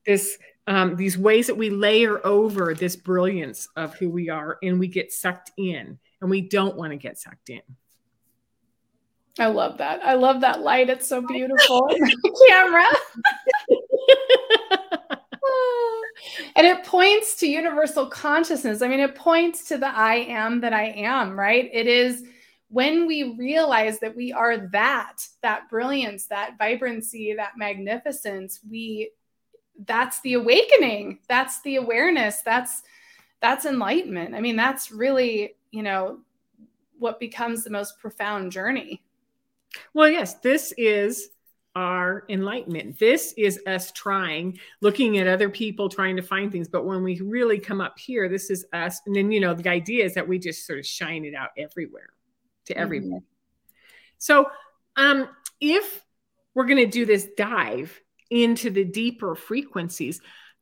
[0.05, 0.37] this
[0.71, 4.88] um, these ways that we layer over this brilliance of who we are and we
[4.88, 7.62] get sucked in and we don't want to get sucked in.
[9.38, 10.01] I love that.
[10.01, 10.89] I love that light.
[10.89, 11.89] It's so beautiful.
[12.47, 12.88] camera.
[16.55, 18.81] and it points to universal consciousness.
[18.81, 21.69] I mean, it points to the I am that I am, right?
[21.73, 22.23] It is
[22.69, 29.12] when we realize that we are that, that brilliance, that vibrancy, that magnificence, we
[29.85, 31.19] that's the awakening.
[31.27, 32.41] That's the awareness.
[32.43, 32.83] That's
[33.41, 34.35] that's enlightenment.
[34.35, 36.19] I mean that's really you know
[36.99, 39.03] what becomes the most profound journey.
[39.93, 41.29] Well yes this is
[41.75, 42.99] our enlightenment.
[42.99, 46.67] This is us trying looking at other people trying to find things.
[46.67, 49.01] But when we really come up here this is us.
[49.05, 51.49] And then you know the idea is that we just sort of shine it out
[51.57, 52.09] everywhere
[52.65, 53.21] to everyone.
[53.21, 53.25] Mm-hmm.
[54.19, 54.45] so
[54.97, 56.03] um if
[56.53, 57.97] we're going to do this dive
[58.31, 60.19] into the deeper frequencies.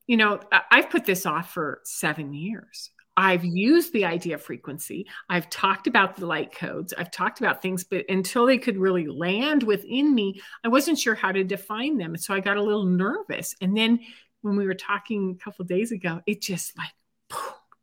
[0.08, 2.90] You know, I've put this off for seven years.
[3.16, 5.06] I've used the idea of frequency.
[5.30, 6.94] I've talked about the light codes.
[6.98, 11.16] I've talked about things, but until they could really land within me, I wasn't sure
[11.16, 12.16] how to define them.
[12.18, 13.56] So I got a little nervous.
[13.62, 14.00] And then
[14.42, 16.94] when we were talking a couple days ago, it just like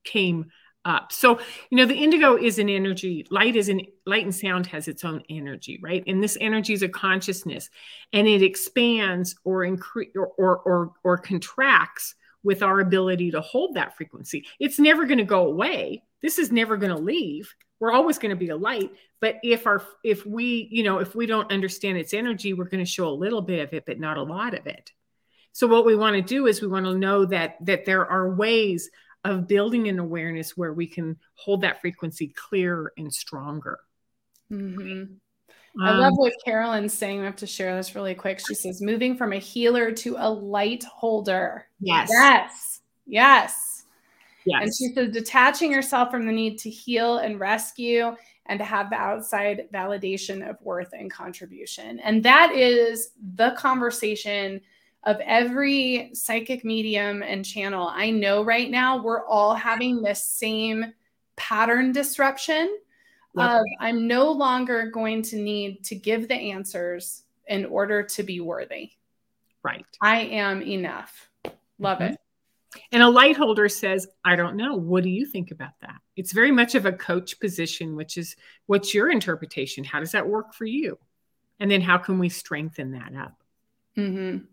[0.05, 0.47] came
[0.87, 1.13] up.
[1.13, 4.89] So, you know, the indigo is an energy, light is an light and sound has
[4.89, 6.03] its own energy, right?
[6.07, 7.69] And this energy is a consciousness
[8.13, 13.75] and it expands or increase or, or, or, or contracts with our ability to hold
[13.75, 14.47] that frequency.
[14.61, 16.05] It's never going to go away.
[16.23, 17.53] This is never going to leave.
[17.81, 18.91] We're always going to be a light.
[19.21, 22.85] But if our if we, you know, if we don't understand its energy, we're going
[22.85, 24.93] to show a little bit of it, but not a lot of it.
[25.53, 28.35] So what we want to do is we want to know that that there are
[28.35, 28.91] ways
[29.31, 33.81] of building an awareness where we can hold that frequency clearer and stronger.
[34.51, 35.15] Mm-hmm.
[35.83, 37.19] I um, love what Carolyn's saying.
[37.19, 38.41] We have to share this really quick.
[38.47, 41.67] She says, moving from a healer to a light holder.
[41.81, 42.09] Yes.
[42.11, 42.81] Yes.
[43.07, 43.85] Yes.
[44.47, 44.63] Yes.
[44.63, 48.15] And she says, detaching yourself from the need to heal and rescue
[48.47, 51.99] and to have the outside validation of worth and contribution.
[51.99, 54.61] And that is the conversation
[55.07, 60.93] of every psychic medium and channel I know right now, we're all having this same
[61.37, 62.77] pattern disruption
[63.39, 68.41] of I'm no longer going to need to give the answers in order to be
[68.41, 68.93] worthy.
[69.63, 69.85] Right.
[70.01, 71.29] I am enough.
[71.79, 72.15] Love mm-hmm.
[72.15, 72.21] it.
[72.93, 74.75] And a light holder says, I don't know.
[74.75, 75.97] What do you think about that?
[76.17, 79.85] It's very much of a coach position, which is what's your interpretation?
[79.85, 80.99] How does that work for you?
[81.61, 83.35] And then how can we strengthen that up?
[83.97, 84.45] Mm-hmm.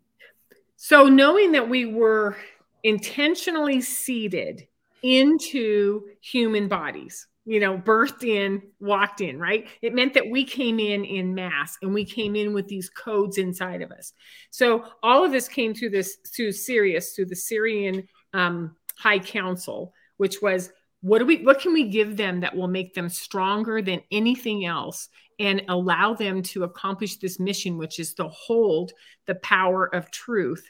[0.86, 2.36] So, knowing that we were
[2.84, 4.68] intentionally seeded
[5.02, 9.66] into human bodies, you know, birthed in, walked in, right?
[9.82, 13.38] It meant that we came in in mass and we came in with these codes
[13.38, 14.12] inside of us.
[14.52, 19.94] So, all of this came through this, through Sirius, through the Sirian um, High Council,
[20.18, 20.70] which was
[21.00, 24.66] what do we what can we give them that will make them stronger than anything
[24.66, 25.08] else
[25.40, 28.92] and allow them to accomplish this mission which is to hold
[29.26, 30.70] the power of truth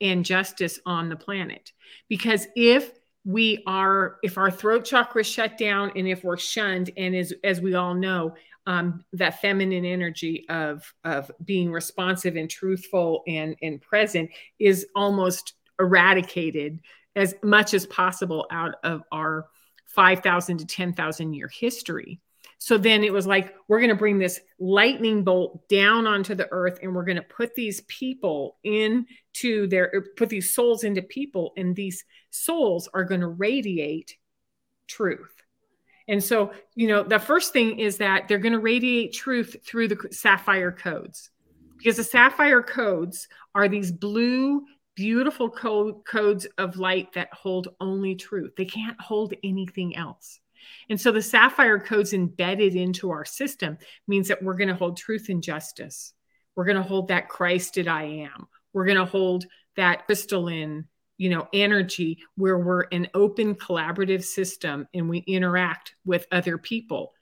[0.00, 1.72] and justice on the planet
[2.08, 2.92] because if
[3.24, 7.32] we are if our throat chakra is shut down and if we're shunned and as
[7.42, 8.34] as we all know
[8.66, 15.54] um, that feminine energy of of being responsive and truthful and and present is almost
[15.78, 16.80] eradicated
[17.16, 19.46] as much as possible out of our
[19.86, 22.20] 5,000 to 10,000 year history.
[22.58, 26.48] So then it was like, we're going to bring this lightning bolt down onto the
[26.50, 31.02] earth and we're going to put these people into their, er, put these souls into
[31.02, 34.16] people, and these souls are going to radiate
[34.86, 35.34] truth.
[36.08, 39.88] And so, you know, the first thing is that they're going to radiate truth through
[39.88, 41.30] the sapphire codes
[41.78, 44.64] because the sapphire codes are these blue,
[44.94, 48.52] beautiful code, codes of light that hold only truth.
[48.56, 50.40] They can't hold anything else.
[50.88, 54.96] And so the sapphire codes embedded into our system means that we're going to hold
[54.96, 56.12] truth and justice.
[56.56, 58.46] We're going to hold that Christed I am.
[58.72, 59.46] We're going to hold
[59.76, 66.26] that crystalline you know energy where we're an open collaborative system and we interact with
[66.32, 67.12] other people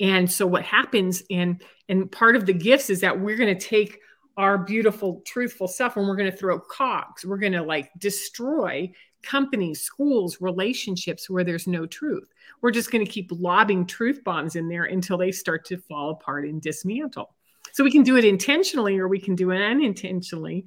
[0.00, 3.66] and so what happens and and part of the gifts is that we're going to
[3.66, 3.98] take
[4.36, 8.90] our beautiful truthful stuff and we're going to throw cogs we're going to like destroy
[9.22, 14.56] companies schools relationships where there's no truth we're just going to keep lobbing truth bombs
[14.56, 17.34] in there until they start to fall apart and dismantle
[17.72, 20.66] so we can do it intentionally or we can do it unintentionally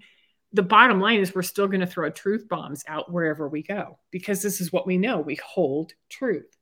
[0.54, 4.00] the bottom line is we're still going to throw truth bombs out wherever we go
[4.12, 6.58] because this is what we know we hold truth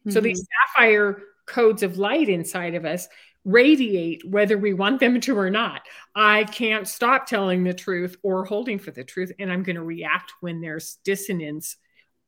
[0.00, 0.10] mm-hmm.
[0.10, 0.80] so these mm-hmm.
[0.80, 3.08] sapphire codes of light inside of us
[3.46, 5.82] radiate whether we want them to or not
[6.16, 9.84] i can't stop telling the truth or holding for the truth and i'm going to
[9.84, 11.76] react when there's dissonance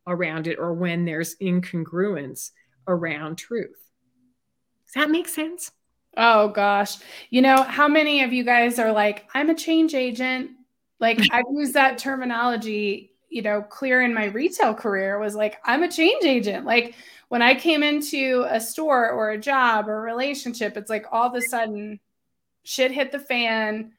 [0.06, 2.52] around it or when there's incongruence
[2.86, 3.90] around truth
[4.86, 5.72] does that make sense
[6.16, 6.96] Oh gosh.
[7.30, 10.50] You know, how many of you guys are like, I'm a change agent.
[10.98, 15.82] Like I've used that terminology, you know, clear in my retail career was like, I'm
[15.82, 16.64] a change agent.
[16.64, 16.94] Like
[17.28, 21.28] when I came into a store or a job or a relationship, it's like all
[21.28, 22.00] of a sudden
[22.62, 23.92] shit hit the fan.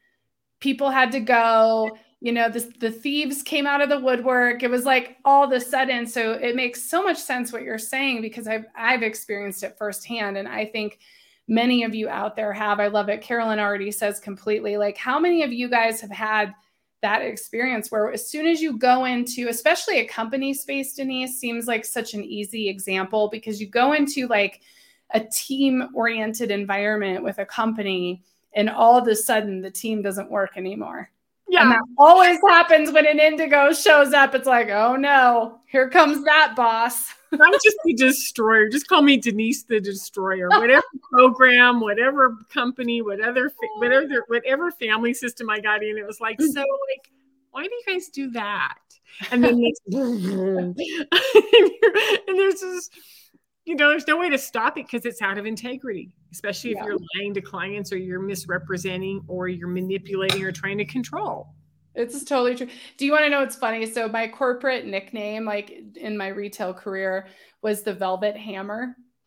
[0.60, 1.96] People had to go.
[2.22, 4.62] You know, the, the thieves came out of the woodwork.
[4.62, 6.06] It was like all of a sudden.
[6.06, 10.36] So it makes so much sense what you're saying because I've I've experienced it firsthand.
[10.36, 10.98] And I think
[11.48, 12.78] many of you out there have.
[12.78, 13.22] I love it.
[13.22, 14.76] Carolyn already says completely.
[14.76, 16.52] Like, how many of you guys have had
[17.02, 21.66] that experience where as soon as you go into especially a company space denise seems
[21.66, 24.60] like such an easy example because you go into like
[25.12, 28.22] a team oriented environment with a company
[28.54, 31.10] and all of a sudden the team doesn't work anymore.
[31.48, 31.62] Yeah.
[31.62, 34.34] and that always happens when an indigo shows up.
[34.34, 38.68] It's like oh no here comes that boss I'm just the destroyer.
[38.68, 40.48] Just call me Denise the destroyer.
[40.48, 43.78] Whatever program, whatever company, whatever oh.
[43.78, 47.10] whatever whatever family system I got in, it was like so like
[47.50, 48.78] why do you guys do that?
[49.30, 49.54] And then
[49.92, 50.74] and
[52.26, 52.90] there's this
[53.66, 56.78] you know, there's no way to stop it because it's out of integrity, especially if
[56.78, 56.86] yeah.
[56.86, 61.54] you're lying to clients or you're misrepresenting or you're manipulating or trying to control.
[61.94, 62.68] It's totally true.
[62.96, 63.84] Do you want to know what's funny?
[63.86, 67.26] So my corporate nickname, like in my retail career,
[67.62, 68.96] was the Velvet Hammer.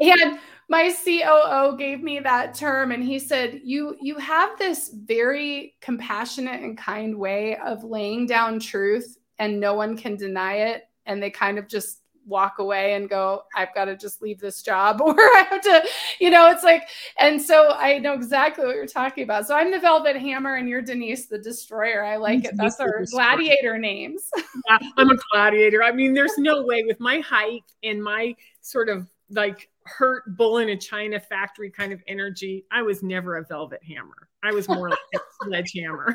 [0.00, 5.74] and my COO gave me that term and he said, "You you have this very
[5.80, 11.22] compassionate and kind way of laying down truth and no one can deny it." And
[11.22, 15.00] they kind of just walk away and go, I've got to just leave this job
[15.04, 15.82] or I have to,
[16.20, 19.46] you know, it's like, and so I know exactly what you're talking about.
[19.46, 22.04] So I'm the Velvet Hammer and you're Denise the Destroyer.
[22.04, 22.56] I like it.
[22.56, 24.30] That's our gladiator names.
[24.68, 25.82] yeah, I'm a gladiator.
[25.82, 30.58] I mean, there's no way with my height and my sort of like hurt bull
[30.58, 32.64] in a china factory kind of energy.
[32.70, 34.28] I was never a velvet hammer.
[34.42, 36.14] I was more like a sledgehammer.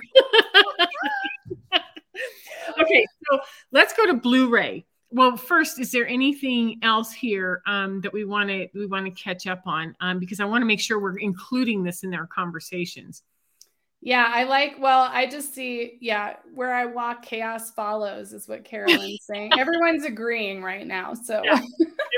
[2.80, 3.40] okay, so
[3.72, 8.26] let's go to blue ray well first is there anything else here um, that we
[8.26, 9.96] want to we want to catch up on?
[10.02, 13.24] Um, because i want to make sure we're including this in our conversations.
[14.02, 18.64] Yeah i like well i just see yeah where i walk chaos follows is what
[18.64, 19.52] carolyn's saying.
[19.58, 21.42] Everyone's agreeing right now so.
[21.44, 21.60] Yeah,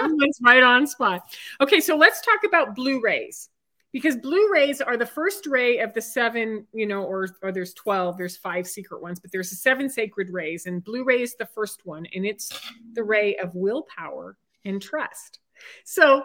[0.01, 1.21] everyone's right on spot.
[1.61, 3.49] Okay so let's talk about blue rays
[3.91, 7.73] because blue rays are the first ray of the seven, you know, or or there's
[7.73, 11.35] 12, there's five secret ones, but there's the seven sacred rays, and blue ray is
[11.35, 12.51] the first one, and it's
[12.93, 15.39] the ray of willpower and trust.
[15.85, 16.23] So,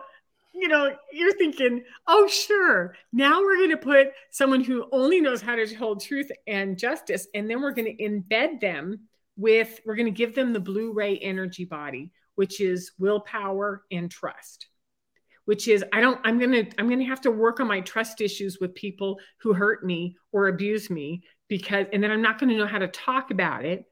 [0.52, 5.40] you know, you're thinking, oh, sure, now we're going to put someone who only knows
[5.40, 9.00] how to hold truth and justice, and then we're going to embed them
[9.36, 14.10] with, we're going to give them the blue ray energy body, which is willpower and
[14.10, 14.68] trust
[15.44, 18.58] which is i don't i'm gonna i'm gonna have to work on my trust issues
[18.60, 22.66] with people who hurt me or abuse me because and then i'm not gonna know
[22.66, 23.84] how to talk about it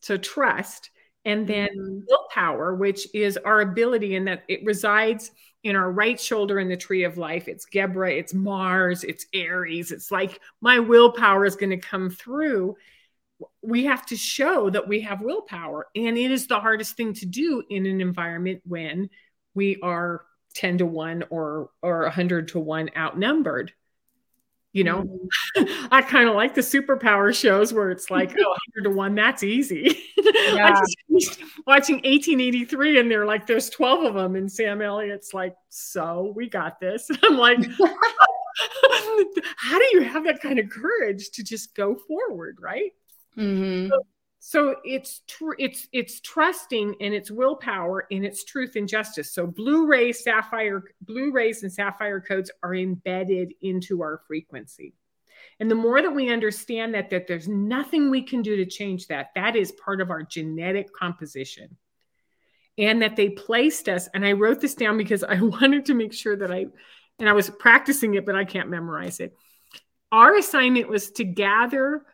[0.00, 0.90] so trust
[1.24, 1.98] and then mm-hmm.
[2.08, 5.30] willpower which is our ability and that it resides
[5.64, 9.90] in our right shoulder in the tree of life it's gebra it's mars it's aries
[9.90, 12.76] it's like my willpower is going to come through
[13.62, 15.86] we have to show that we have willpower.
[15.94, 19.10] And it is the hardest thing to do in an environment when
[19.54, 20.22] we are
[20.58, 23.72] 10 to 1 or or 100 to 1 outnumbered
[24.72, 25.04] you know
[25.56, 25.86] mm-hmm.
[25.92, 29.44] i kind of like the superpower shows where it's like oh 100 to 1 that's
[29.44, 30.74] easy yeah.
[30.74, 35.54] i just watching 1883 and they're like there's 12 of them and sam elliott's like
[35.68, 37.64] so we got this i'm like
[39.58, 42.92] how do you have that kind of courage to just go forward right
[43.36, 43.90] mm-hmm.
[43.90, 44.02] so,
[44.48, 49.30] so it's tr- it's it's trusting and it's willpower and it's truth and justice.
[49.30, 54.94] So blue ray sapphire blue rays and sapphire codes are embedded into our frequency.
[55.60, 59.08] And the more that we understand that that there's nothing we can do to change
[59.08, 61.76] that that is part of our genetic composition.
[62.78, 66.14] And that they placed us and i wrote this down because i wanted to make
[66.14, 66.64] sure that i
[67.18, 69.36] and i was practicing it but i can't memorize it.
[70.10, 72.06] Our assignment was to gather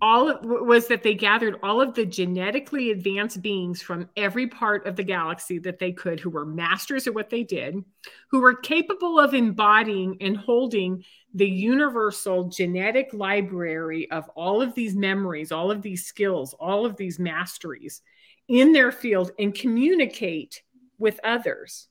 [0.00, 4.96] all was that they gathered all of the genetically advanced beings from every part of
[4.96, 7.76] the galaxy that they could who were masters at what they did
[8.28, 14.94] who were capable of embodying and holding the universal genetic library of all of these
[14.94, 18.02] memories all of these skills all of these masteries
[18.48, 20.62] in their field and communicate
[20.98, 21.88] with others.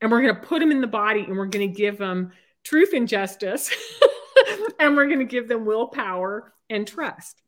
[0.00, 2.32] And we're going to put them in the body and we're going to give them
[2.64, 3.70] truth and justice
[4.78, 7.42] and we're going to give them willpower and trust.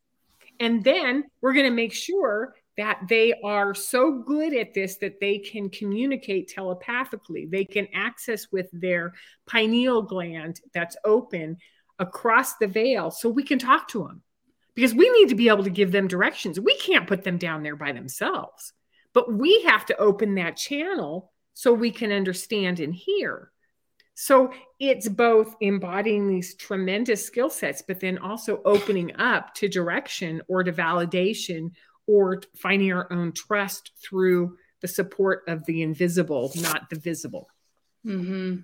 [0.61, 5.21] And then we're going to make sure that they are so good at this that
[5.21, 7.47] they can communicate telepathically.
[7.47, 9.14] They can access with their
[9.47, 11.59] pineal gland that's open
[11.99, 14.23] across the veil so we can talk to them
[14.77, 16.61] because we need to be able to give them directions.
[16.61, 18.73] We can't put them down there by themselves,
[19.12, 23.51] but we have to open that channel so we can understand and hear.
[24.21, 30.43] So it's both embodying these tremendous skill sets, but then also opening up to direction
[30.49, 31.71] or to validation
[32.09, 37.49] or finding our own trust through the support of the invisible, not the visible.
[38.05, 38.57] Mm-hmm.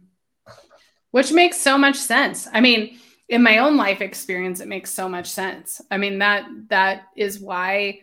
[1.12, 2.48] Which makes so much sense.
[2.52, 2.98] I mean,
[3.28, 5.80] in my own life experience, it makes so much sense.
[5.88, 8.00] I mean, that that is why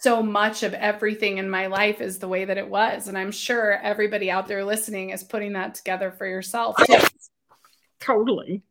[0.00, 3.06] so much of everything in my life is the way that it was.
[3.06, 6.76] And I'm sure everybody out there listening is putting that together for yourself.
[8.00, 8.62] Totally.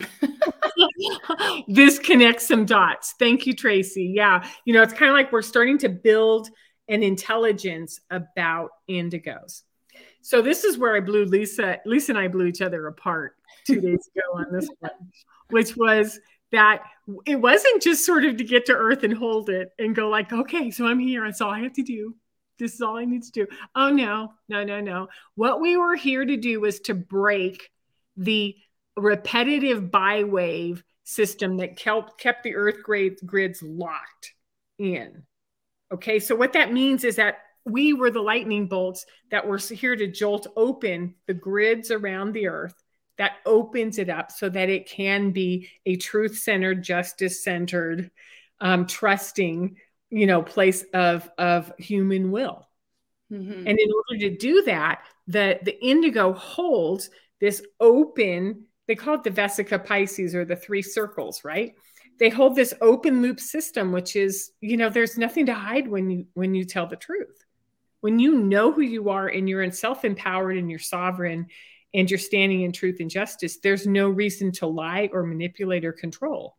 [1.68, 3.14] this connects some dots.
[3.16, 4.12] Thank you, Tracy.
[4.14, 4.44] Yeah.
[4.64, 6.48] You know, it's kind of like we're starting to build
[6.88, 9.62] an intelligence about indigos.
[10.20, 13.80] So this is where I blew Lisa, Lisa and I blew each other apart two
[13.80, 14.90] days ago on this one,
[15.50, 16.18] which was
[16.52, 16.82] that
[17.26, 20.32] it wasn't just sort of to get to earth and hold it and go like
[20.32, 21.24] okay so i'm here.
[21.24, 22.14] That's all i have to do.
[22.58, 23.46] This is all i need to do.
[23.74, 25.08] Oh no no no no.
[25.34, 27.70] What we were here to do was to break
[28.16, 28.54] the
[28.96, 34.34] repetitive bi-wave system that kept kept the earth grids locked
[34.78, 35.24] in.
[35.92, 39.96] Okay so what that means is that we were the lightning bolts that were here
[39.96, 42.81] to jolt open the grids around the earth
[43.18, 48.10] that opens it up so that it can be a truth centered, justice centered,
[48.60, 49.76] um, trusting,
[50.10, 52.68] you know, place of of human will.
[53.30, 53.66] Mm-hmm.
[53.66, 57.10] And in order to do that, the the indigo holds
[57.40, 58.64] this open.
[58.86, 61.74] They call it the Vesica Piscis or the three circles, right?
[62.18, 66.10] They hold this open loop system, which is, you know, there's nothing to hide when
[66.10, 67.44] you when you tell the truth.
[68.00, 71.46] When you know who you are and you're in self empowered and you're sovereign
[71.94, 75.92] and you're standing in truth and justice, there's no reason to lie or manipulate or
[75.92, 76.56] control.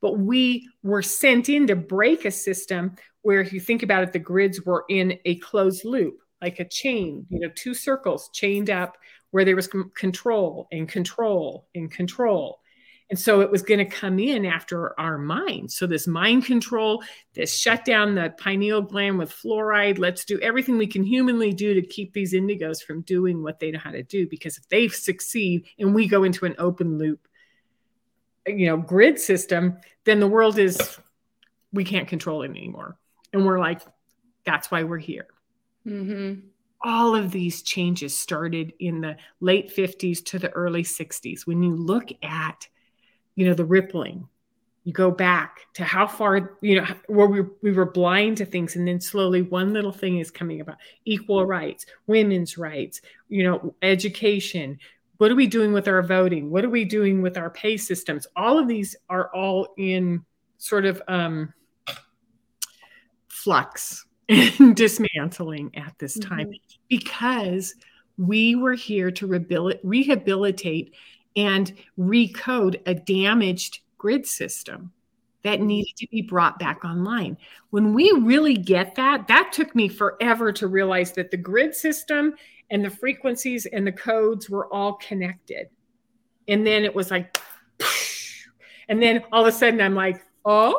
[0.00, 4.12] But we were sent in to break a system where, if you think about it,
[4.12, 8.68] the grids were in a closed loop, like a chain, you know, two circles chained
[8.68, 8.96] up
[9.30, 12.60] where there was control and control and control.
[13.10, 15.70] And so it was going to come in after our mind.
[15.70, 17.02] So this mind control,
[17.34, 19.98] this shut down the pineal gland with fluoride.
[19.98, 23.70] Let's do everything we can humanly do to keep these indigos from doing what they
[23.70, 24.26] know how to do.
[24.26, 27.28] Because if they succeed and we go into an open loop,
[28.46, 30.98] you know, grid system, then the world is
[31.72, 32.96] we can't control it anymore.
[33.34, 33.82] And we're like,
[34.46, 35.26] that's why we're here.
[35.86, 36.48] Mm-hmm
[36.86, 41.46] all of these changes started in the late 50s to the early 60s.
[41.46, 42.68] When you look at
[43.36, 44.28] you know the rippling.
[44.84, 48.76] You go back to how far you know where we, we were blind to things
[48.76, 50.76] and then slowly one little thing is coming about.
[51.04, 54.78] Equal rights women's rights you know education.
[55.18, 56.50] What are we doing with our voting?
[56.50, 58.26] What are we doing with our pay systems?
[58.36, 60.24] All of these are all in
[60.58, 61.54] sort of um,
[63.28, 66.46] flux and dismantling at this time.
[66.46, 66.76] Mm-hmm.
[66.88, 67.74] because
[68.16, 69.26] we were here to
[69.82, 70.94] rehabilitate
[71.36, 74.92] and recode a damaged grid system
[75.42, 75.68] that mm-hmm.
[75.68, 77.36] needed to be brought back online.
[77.70, 82.34] When we really get that, that took me forever to realize that the grid system
[82.70, 85.68] and the frequencies and the codes were all connected.
[86.48, 87.38] And then it was like,
[88.88, 90.78] and then all of a sudden I'm like, oh,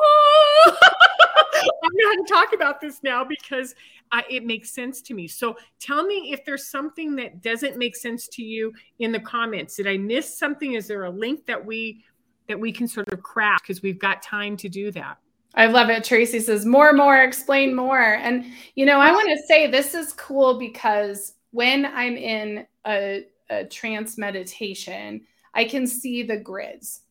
[2.16, 3.76] How to talk about this now because
[4.11, 5.28] I, it makes sense to me.
[5.28, 9.76] So tell me if there's something that doesn't make sense to you in the comments.
[9.76, 10.74] Did I miss something?
[10.74, 12.03] Is there a link that we
[12.47, 15.18] that we can sort of craft because we've got time to do that?
[15.55, 16.03] I love it.
[16.03, 18.16] Tracy says more, more, explain more.
[18.16, 18.45] And
[18.76, 23.66] you know, I want to say this is cool because when I'm in a, a
[23.66, 25.22] trance meditation,
[25.53, 27.01] I can see the grids.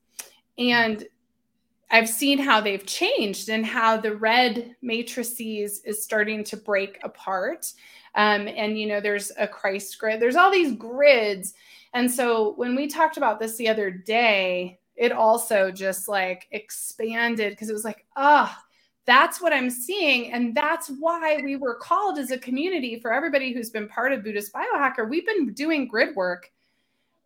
[0.59, 1.05] And
[1.95, 7.73] I've seen how they've changed and how the red matrices is starting to break apart.
[8.17, 11.55] Um, and, you know, there's a Christ grid, there's all these grids.
[11.93, 17.53] And so when we talked about this the other day, it also just like expanded
[17.53, 18.53] because it was like, oh,
[19.07, 20.33] that's what I'm seeing.
[20.33, 24.25] And that's why we were called as a community for everybody who's been part of
[24.25, 25.09] Buddhist Biohacker.
[25.09, 26.51] We've been doing grid work.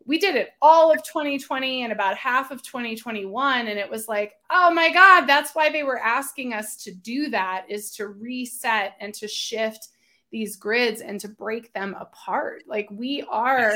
[0.08, 3.68] We did it all of 2020 and about half of 2021.
[3.68, 7.28] And it was like, oh my God, that's why they were asking us to do
[7.28, 9.88] that is to reset and to shift
[10.32, 12.64] these grids and to break them apart.
[12.66, 13.74] Like we are,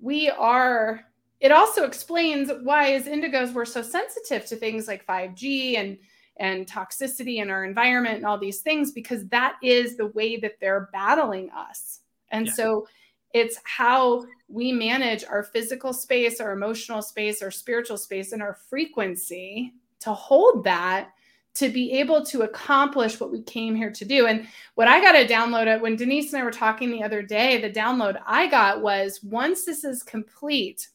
[0.00, 1.04] we are
[1.40, 5.98] it also explains why as indigos we're so sensitive to things like 5G and
[6.38, 10.54] and toxicity in our environment and all these things because that is the way that
[10.60, 12.00] they're battling us.
[12.30, 12.52] And yeah.
[12.54, 12.88] so
[13.34, 14.24] it's how
[14.54, 20.14] we manage our physical space, our emotional space, our spiritual space, and our frequency to
[20.14, 21.10] hold that
[21.54, 24.26] to be able to accomplish what we came here to do.
[24.26, 24.46] And
[24.76, 27.60] what I got to download it when Denise and I were talking the other day,
[27.60, 30.88] the download I got was once this is complete,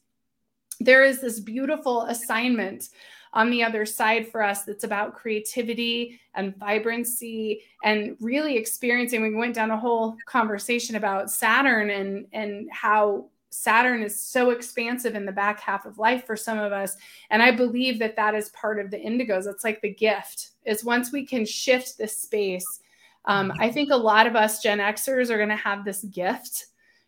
[0.80, 2.88] there is this beautiful assignment
[3.32, 9.34] on the other side for us that's about creativity and vibrancy and really experiencing we
[9.34, 15.26] went down a whole conversation about saturn and and how saturn is so expansive in
[15.26, 16.96] the back half of life for some of us
[17.30, 19.46] and i believe that that is part of the indigos.
[19.46, 20.50] It's like the gift.
[20.64, 22.80] Is once we can shift this space
[23.24, 26.66] um, i think a lot of us gen xers are going to have this gift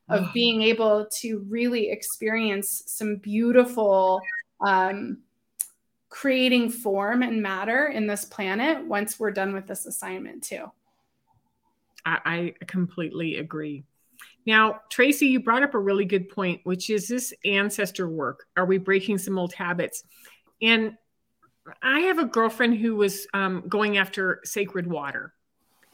[0.08, 4.20] of being able to really experience some beautiful
[4.60, 5.18] um,
[6.08, 10.70] creating form and matter in this planet once we're done with this assignment too.
[12.04, 12.18] I,
[12.60, 13.84] I completely agree
[14.46, 18.46] now tracy you brought up a really good point which is this ancestor work.
[18.56, 20.04] Are we breaking some old habits?
[20.60, 20.96] And
[21.80, 25.32] i have a girlfriend who was um, going after sacred water.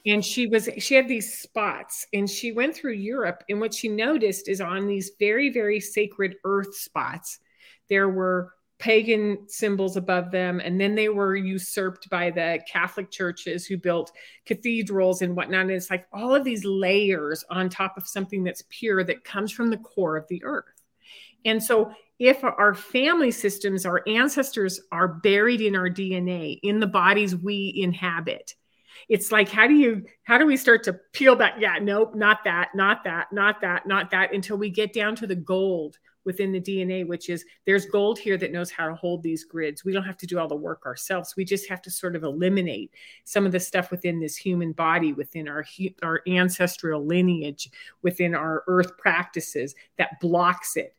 [0.07, 3.89] And she was she had these spots and she went through europe and what she
[3.89, 7.41] noticed is on these very very sacred earth spots
[7.89, 13.67] there were pagan symbols above them and then they were usurped by the catholic churches
[13.67, 14.13] who built
[14.47, 15.63] cathedrals and whatnot.
[15.63, 19.51] And it's like all of these layers on top of something that's pure that comes
[19.51, 20.83] from the core of the earth.
[21.45, 26.87] And so if our family systems our ancestors are buried in our dna in the
[26.87, 28.55] bodies we inhabit
[29.09, 31.55] it's like how do you how do we start to peel back?
[31.59, 35.27] Yeah nope not that not that not that not that until we get down to
[35.27, 39.23] the gold within the dna which is there's gold here that knows how to hold
[39.23, 39.85] these grids.
[39.85, 41.35] We don't have to do all the work ourselves.
[41.37, 42.93] We just have to sort of eliminate
[43.25, 45.65] some of the stuff within this human body within our
[46.03, 47.71] our ancestral lineage
[48.03, 50.95] within our earth practices that blocks it.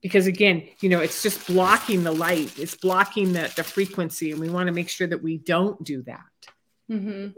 [0.00, 2.58] Because again you know it's just blocking the light.
[2.58, 6.02] It's blocking the, the frequency and we want to make sure that we don't do
[6.02, 6.20] that.
[6.90, 7.28] Mm-hmm.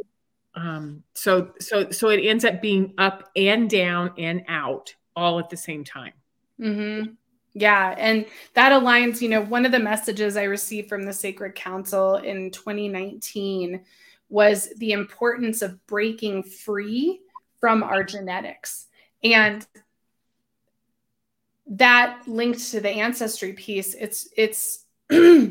[0.56, 5.50] Um, so so so it ends up being up and down and out all at
[5.50, 6.12] the same time.
[6.60, 7.12] Mm-hmm.
[7.54, 11.54] Yeah and that aligns you know one of the messages i received from the sacred
[11.54, 13.80] council in 2019
[14.28, 17.20] was the importance of breaking free
[17.60, 18.88] from our genetics.
[19.22, 19.66] And
[21.66, 24.84] that linked to the ancestry piece it's it's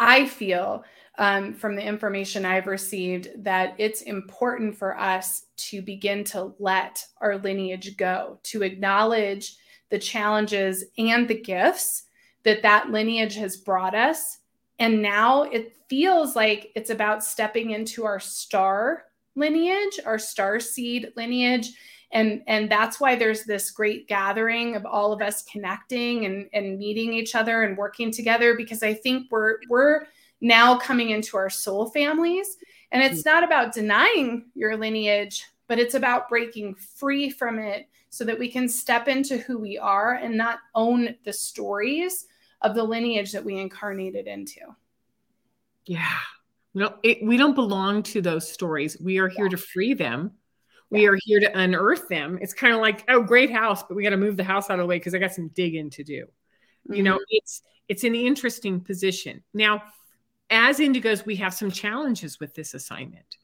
[0.00, 0.82] i feel
[1.16, 7.06] um, from the information I've received that it's important for us to begin to let
[7.20, 9.56] our lineage go, to acknowledge
[9.94, 12.02] the challenges and the gifts
[12.42, 14.38] that that lineage has brought us.
[14.80, 19.04] And now it feels like it's about stepping into our star
[19.36, 21.70] lineage, our star seed lineage.
[22.10, 26.76] And, and that's why there's this great gathering of all of us connecting and, and
[26.76, 30.06] meeting each other and working together because I think we're we're
[30.40, 32.56] now coming into our soul families.
[32.90, 33.26] And it's mm.
[33.26, 38.48] not about denying your lineage, but it's about breaking free from it so that we
[38.48, 42.26] can step into who we are and not own the stories
[42.60, 44.60] of the lineage that we incarnated into.
[45.84, 46.18] Yeah.
[46.74, 48.96] We don't, it, we don't belong to those stories.
[49.00, 49.50] We are here yeah.
[49.50, 50.30] to free them.
[50.90, 51.08] We yeah.
[51.08, 52.38] are here to unearth them.
[52.40, 54.78] It's kind of like, oh, great house, but we got to move the house out
[54.78, 56.22] of the way because I got some digging to do.
[56.22, 56.94] Mm-hmm.
[56.94, 57.24] You know, mm-hmm.
[57.30, 59.42] it's it's an interesting position.
[59.52, 59.82] Now,
[60.50, 63.38] as indigos, we have some challenges with this assignment.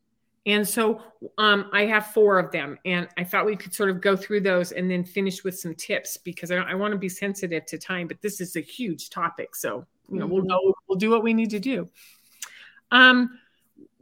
[0.46, 1.02] And so
[1.36, 4.40] um, I have four of them, and I thought we could sort of go through
[4.40, 7.78] those and then finish with some tips because I, I want to be sensitive to
[7.78, 8.08] time.
[8.08, 10.34] But this is a huge topic, so you know mm-hmm.
[10.34, 11.88] we'll go, we'll do what we need to do.
[12.90, 13.38] Um,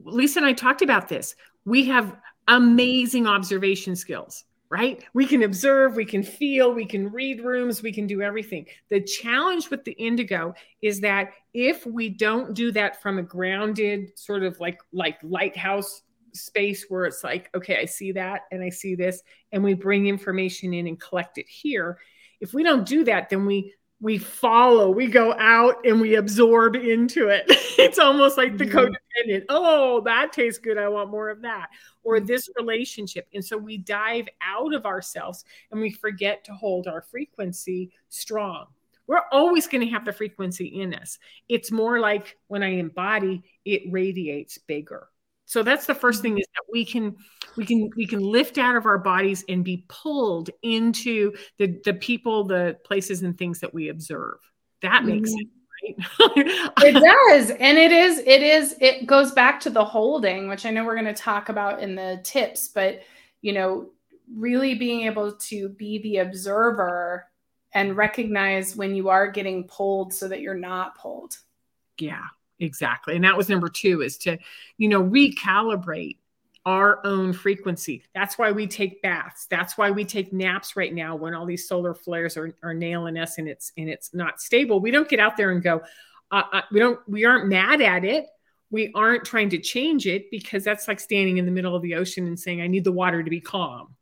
[0.05, 1.35] Lisa and I talked about this.
[1.65, 2.17] We have
[2.47, 5.03] amazing observation skills, right?
[5.15, 8.67] We can observe, we can feel, we can read rooms, we can do everything.
[8.91, 14.19] The challenge with the indigo is that if we don't do that from a grounded
[14.19, 16.03] sort of like like lighthouse
[16.39, 19.23] space where it's like, okay, I see that and I see this,
[19.53, 21.99] and we bring information in and collect it here.
[22.41, 26.77] If we don't do that, then we we follow, we go out and we absorb
[26.77, 27.45] into it.
[27.79, 28.79] it's almost like the mm-hmm.
[28.79, 29.45] codependent.
[29.49, 30.79] Oh, that tastes good.
[30.79, 31.69] I want more of that.
[32.05, 33.27] Or this relationship.
[33.35, 38.67] And so we dive out of ourselves and we forget to hold our frequency strong.
[39.09, 41.19] We're always going to have the frequency in us.
[41.49, 45.09] It's more like when I embody, it radiates bigger
[45.49, 46.41] so that's the first thing mm-hmm.
[46.41, 47.17] is that we can
[47.57, 51.95] we can we can lift out of our bodies and be pulled into the the
[51.95, 54.39] people the places and things that we observe
[54.83, 55.39] that makes mm-hmm.
[55.39, 55.51] sense
[55.83, 60.67] right it does and it is it is it goes back to the holding which
[60.67, 63.01] i know we're going to talk about in the tips but
[63.41, 63.89] you know
[64.37, 67.27] really being able to be the observer
[67.73, 71.39] and recognize when you are getting pulled so that you're not pulled
[71.99, 72.25] yeah
[72.61, 73.15] exactly.
[73.15, 74.39] And that was number two is to
[74.77, 76.17] you know recalibrate
[76.67, 78.03] our own frequency.
[78.15, 79.47] That's why we take baths.
[79.49, 83.17] That's why we take naps right now when all these solar flares are, are nailing
[83.19, 84.81] us and it's and it's not stable.
[84.81, 85.83] We don't get out there and go
[86.31, 88.27] uh, uh, we don't we aren't mad at it.
[88.71, 91.95] We aren't trying to change it because that's like standing in the middle of the
[91.95, 93.97] ocean and saying i need the water to be calm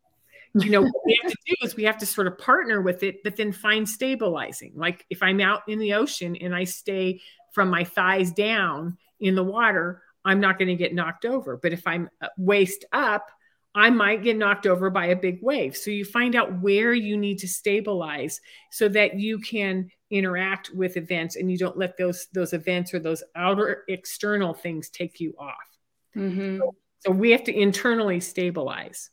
[0.54, 3.02] you know what we have to do is we have to sort of partner with
[3.02, 4.72] it but then find stabilizing.
[4.74, 7.20] Like if i'm out in the ocean and i stay
[7.56, 11.56] from my thighs down in the water, I'm not going to get knocked over.
[11.56, 13.30] But if I'm uh, waist up,
[13.74, 15.74] I might get knocked over by a big wave.
[15.74, 20.98] So you find out where you need to stabilize so that you can interact with
[20.98, 25.34] events and you don't let those those events or those outer external things take you
[25.38, 25.68] off.
[26.14, 26.58] Mm-hmm.
[26.58, 26.74] So,
[27.06, 29.08] so, we have to internally stabilize.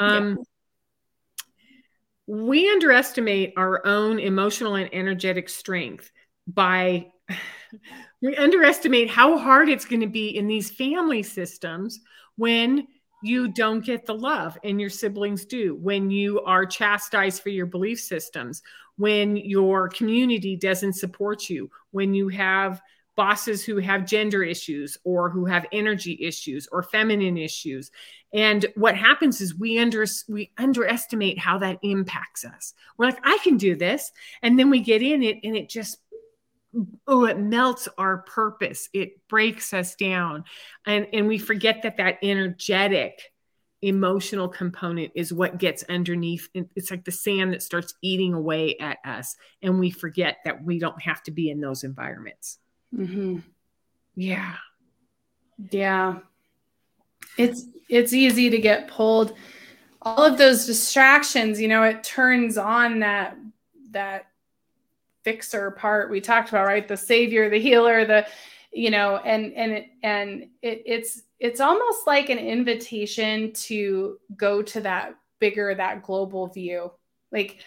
[0.00, 0.38] Um,
[2.26, 6.10] We underestimate our own emotional and energetic strength
[6.46, 7.10] by
[8.22, 12.00] we underestimate how hard it's going to be in these family systems
[12.36, 12.86] when
[13.22, 17.66] you don't get the love and your siblings do, when you are chastised for your
[17.66, 18.62] belief systems,
[18.96, 22.80] when your community doesn't support you, when you have
[23.18, 27.90] bosses who have gender issues or who have energy issues or feminine issues.
[28.32, 32.74] And what happens is we under we underestimate how that impacts us.
[32.96, 34.12] We're like i can do this.
[34.42, 35.98] And then we get in it and it just
[37.06, 38.88] oh it melts our purpose.
[38.92, 40.44] It breaks us down.
[40.86, 43.20] And and we forget that that energetic
[43.80, 46.48] emotional component is what gets underneath.
[46.54, 49.36] It's like the sand that starts eating away at us.
[49.62, 52.58] And we forget that we don't have to be in those environments.
[52.96, 53.38] Mm-hmm.
[54.16, 54.54] yeah.
[55.70, 56.18] Yeah.
[57.36, 59.34] It's it's easy to get pulled.
[60.02, 63.36] All of those distractions you know it turns on that
[63.90, 64.26] that
[65.28, 66.88] fixer part we talked about, right?
[66.88, 68.26] The savior, the healer, the
[68.72, 74.62] you know, and and it, and it, it's it's almost like an invitation to go
[74.62, 76.90] to that bigger, that global view.
[77.30, 77.58] Like,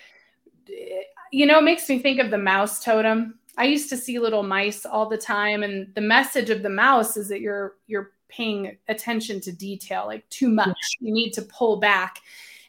[1.32, 3.38] you know, it makes me think of the mouse totem.
[3.58, 7.16] I used to see little mice all the time, and the message of the mouse
[7.16, 10.98] is that you're you're paying attention to detail, like too much.
[11.00, 12.22] You need to pull back.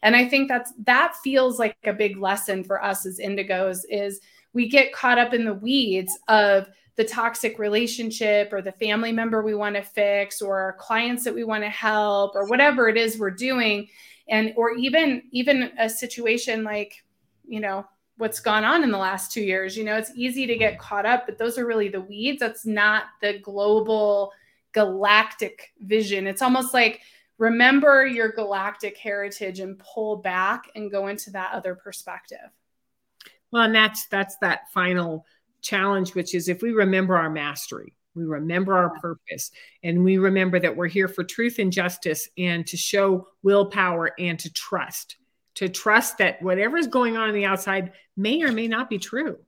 [0.03, 4.21] And I think that's that feels like a big lesson for us as indigos is
[4.53, 9.43] we get caught up in the weeds of the toxic relationship or the family member
[9.43, 12.97] we want to fix or our clients that we want to help or whatever it
[12.97, 13.89] is we're doing.
[14.29, 17.03] And or even even a situation like
[17.47, 17.85] you know
[18.19, 21.05] what's gone on in the last 2 years you know it's easy to get caught
[21.05, 22.39] up but those are really the weeds.
[22.39, 24.33] That's not the global
[24.73, 26.27] galactic vision.
[26.27, 27.01] It's almost like
[27.39, 32.39] remember your galactic heritage and pull back and go into that other perspective
[33.53, 35.25] well, and that's that's that final
[35.61, 39.53] challenge, which is if we remember our mastery, we remember our purpose,
[39.85, 44.39] and we remember that we're here for truth and justice and to show willpower and
[44.41, 45.17] to trust,
[45.55, 48.99] to trust that whatever is going on on the outside may or may not be
[48.99, 49.39] true.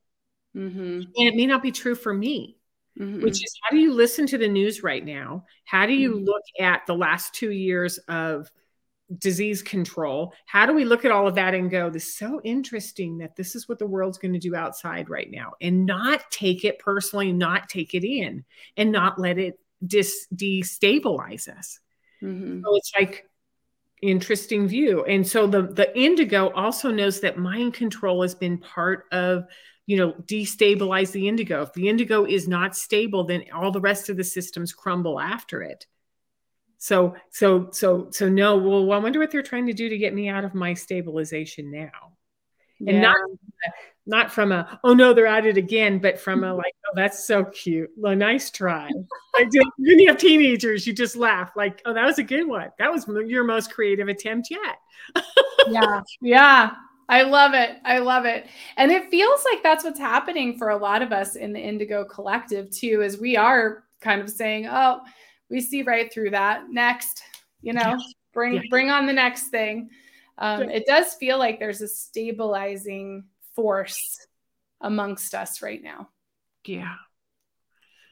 [0.56, 0.78] Mm-hmm.
[0.80, 2.56] And it may not be true for me.
[2.98, 3.22] mm-hmm.
[3.22, 5.44] which is how do you listen to the news right now?
[5.64, 6.24] How do you mm-hmm.
[6.24, 8.50] look at the last two years of
[9.18, 10.34] disease control?
[10.46, 13.36] How do we look at all of that and go, this is so interesting that
[13.36, 16.78] this is what the world's going to do outside right now and not take it
[16.78, 18.44] personally, not take it in
[18.76, 21.80] and not let it dis- destabilize us.
[22.22, 22.62] Mm-hmm.
[22.64, 23.28] So it's like,
[24.02, 29.04] interesting view and so the the indigo also knows that mind control has been part
[29.12, 29.46] of
[29.86, 34.10] you know destabilize the indigo if the indigo is not stable then all the rest
[34.10, 35.86] of the systems crumble after it
[36.84, 40.12] so so so so no well i wonder what they're trying to do to get
[40.12, 42.12] me out of my stabilization now.
[42.78, 42.92] Yeah.
[42.92, 43.16] and not
[44.04, 47.26] not from a oh no they're at it again but from a like oh that's
[47.26, 47.88] so cute.
[47.96, 48.90] Well, nice try.
[49.38, 52.68] Like when you have teenagers you just laugh like oh that was a good one.
[52.78, 55.24] That was your most creative attempt yet.
[55.66, 56.02] Yeah.
[56.20, 56.72] Yeah.
[57.08, 57.78] I love it.
[57.82, 58.46] I love it.
[58.76, 62.04] And it feels like that's what's happening for a lot of us in the Indigo
[62.04, 65.00] Collective too, is we are kind of saying, oh,
[65.50, 66.70] we see right through that.
[66.70, 67.22] Next,
[67.60, 67.98] you know, yeah.
[68.32, 68.62] bring yeah.
[68.70, 69.90] bring on the next thing.
[70.38, 70.68] Um.
[70.68, 73.24] It does feel like there's a stabilizing
[73.54, 74.26] force
[74.80, 76.08] amongst us right now.
[76.64, 76.94] Yeah.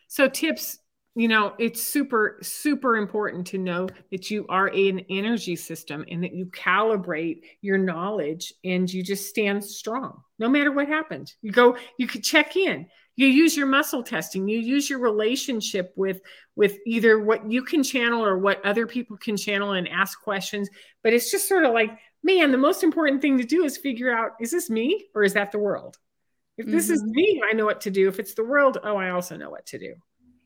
[0.09, 0.79] So tips
[1.15, 6.23] you know it's super super important to know that you are an energy system and
[6.25, 11.53] that you calibrate your knowledge and you just stand strong no matter what happens you
[11.53, 16.21] go you could check in you use your muscle testing you use your relationship with
[16.57, 20.69] with either what you can channel or what other people can channel and ask questions
[21.03, 21.91] but it's just sort of like
[22.23, 25.35] man the most important thing to do is figure out is this me or is
[25.35, 25.99] that the world
[26.59, 26.95] if this mm-hmm.
[26.95, 29.51] is me i know what to do if it's the world oh i also know
[29.51, 29.95] what to do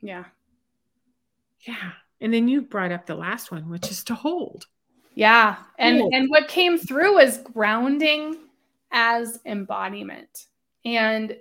[0.00, 0.24] yeah
[1.66, 1.92] yeah.
[2.20, 4.66] And then you brought up the last one, which is to hold.
[5.14, 5.56] Yeah.
[5.78, 6.14] And hold.
[6.14, 8.36] and what came through was grounding
[8.90, 10.46] as embodiment.
[10.84, 11.36] And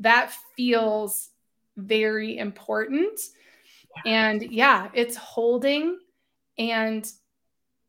[0.00, 1.30] that feels
[1.76, 3.20] very important.
[4.04, 4.12] Yeah.
[4.12, 5.98] And yeah, it's holding
[6.58, 7.10] and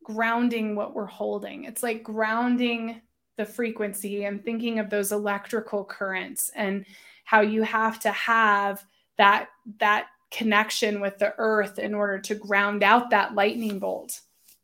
[0.03, 1.63] grounding what we're holding.
[1.63, 3.01] It's like grounding
[3.37, 6.85] the frequency and thinking of those electrical currents and
[7.23, 8.85] how you have to have
[9.17, 9.47] that
[9.79, 14.21] that connection with the earth in order to ground out that lightning bolt.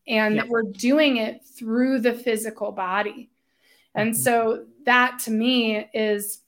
[0.07, 0.47] And yep.
[0.47, 3.29] we're doing it through the physical body.
[3.95, 4.21] And mm-hmm.
[4.21, 6.41] so that to me is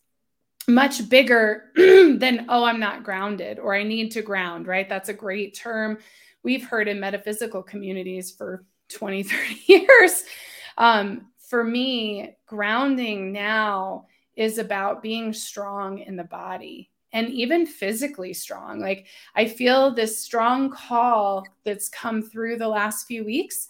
[0.68, 4.88] much bigger than, oh, I'm not grounded or I need to ground, right?
[4.88, 5.98] That's a great term
[6.44, 10.24] we've heard in metaphysical communities for 20, 30 years.
[10.78, 18.34] Um, for me, grounding now is about being strong in the body and even physically
[18.34, 18.80] strong.
[18.80, 23.68] Like I feel this strong call that's come through the last few weeks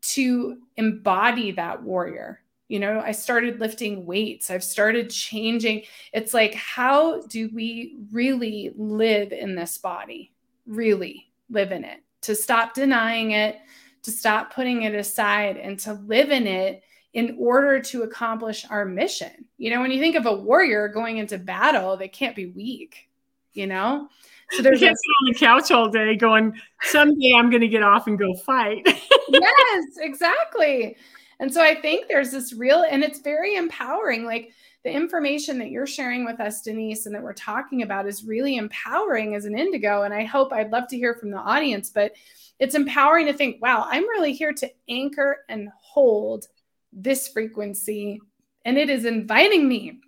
[0.00, 2.40] to embody that warrior.
[2.68, 4.50] You know, I started lifting weights.
[4.50, 5.82] I've started changing.
[6.12, 10.32] It's like, how do we really live in this body?
[10.66, 13.58] Really live in it, to stop denying it,
[14.02, 18.84] to stop putting it aside, and to live in it in order to accomplish our
[18.84, 19.46] mission.
[19.58, 23.08] You know, when you think of a warrior going into battle, they can't be weak,
[23.54, 24.08] you know?
[24.50, 26.52] So there's you can't sit on the couch all day going,
[26.82, 28.82] someday I'm going to get off and go fight.
[29.28, 30.96] yes, exactly.
[31.38, 34.24] And so I think there's this real, and it's very empowering.
[34.24, 34.52] Like
[34.84, 38.56] the information that you're sharing with us, Denise, and that we're talking about is really
[38.56, 40.02] empowering as an indigo.
[40.02, 42.12] And I hope I'd love to hear from the audience, but
[42.58, 46.46] it's empowering to think, wow, I'm really here to anchor and hold
[46.92, 48.20] this frequency.
[48.64, 50.00] And it is inviting me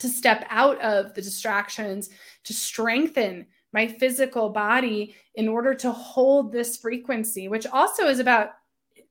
[0.00, 2.10] to step out of the distractions,
[2.44, 8.50] to strengthen my physical body in order to hold this frequency, which also is about,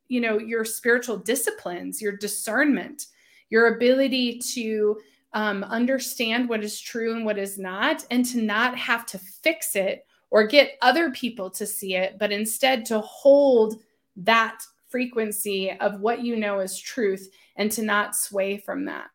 [0.07, 3.07] you know, your spiritual disciplines, your discernment,
[3.49, 4.99] your ability to
[5.33, 9.75] um, understand what is true and what is not, and to not have to fix
[9.75, 13.81] it or get other people to see it, but instead to hold
[14.15, 19.07] that frequency of what you know is truth and to not sway from that.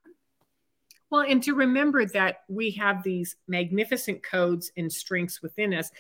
[1.11, 5.91] Well, and to remember that we have these magnificent codes and strengths within us,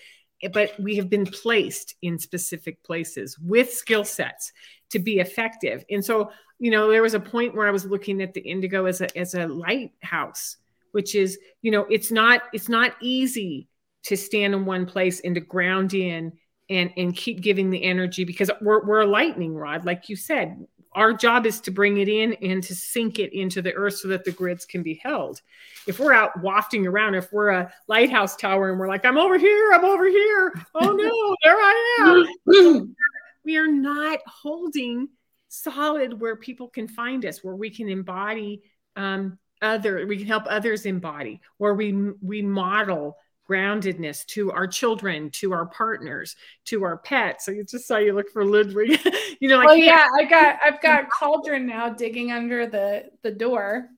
[0.43, 4.53] Eh, but we have been placed in specific places with skill sets
[4.91, 5.85] to be effective.
[5.91, 8.87] And so, you know, there was a point where I was looking at the indigo
[8.87, 10.57] as a as a lighthouse,
[10.93, 13.69] which is, you know, it's not it's not easy
[14.05, 16.33] to stand in one place and to ground in
[16.71, 20.65] and and keep giving the energy because we're, we're a lightning rod like you said
[20.95, 24.09] our job is to bring it in and to sink it into the earth so
[24.09, 25.41] that the grids can be held.
[25.87, 29.39] If we're out wafting around if we're a lighthouse tower and we're like i'm over
[29.39, 32.27] here i'm over here oh no there i
[32.57, 32.97] am.
[33.45, 35.09] We are not holding
[35.49, 38.63] solid where people can find us where we can embody
[38.95, 43.17] um, other we can help others embody where we we model
[43.53, 46.37] groundedness to our children, to our partners,
[46.67, 47.45] to our pets.
[47.45, 48.99] So you just saw you look for Ludwig.
[49.41, 53.31] you know, well, oh, yeah, I got I've got Cauldron now digging under the the
[53.31, 53.89] door.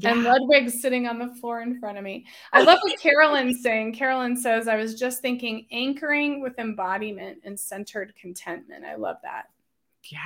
[0.00, 0.12] Yeah.
[0.12, 2.24] And Ludwig's sitting on the floor in front of me.
[2.52, 3.94] I love what Carolyn's saying.
[3.94, 8.84] Carolyn says, I was just thinking anchoring with embodiment and centered contentment.
[8.84, 9.46] I love that.
[10.04, 10.18] Yeah.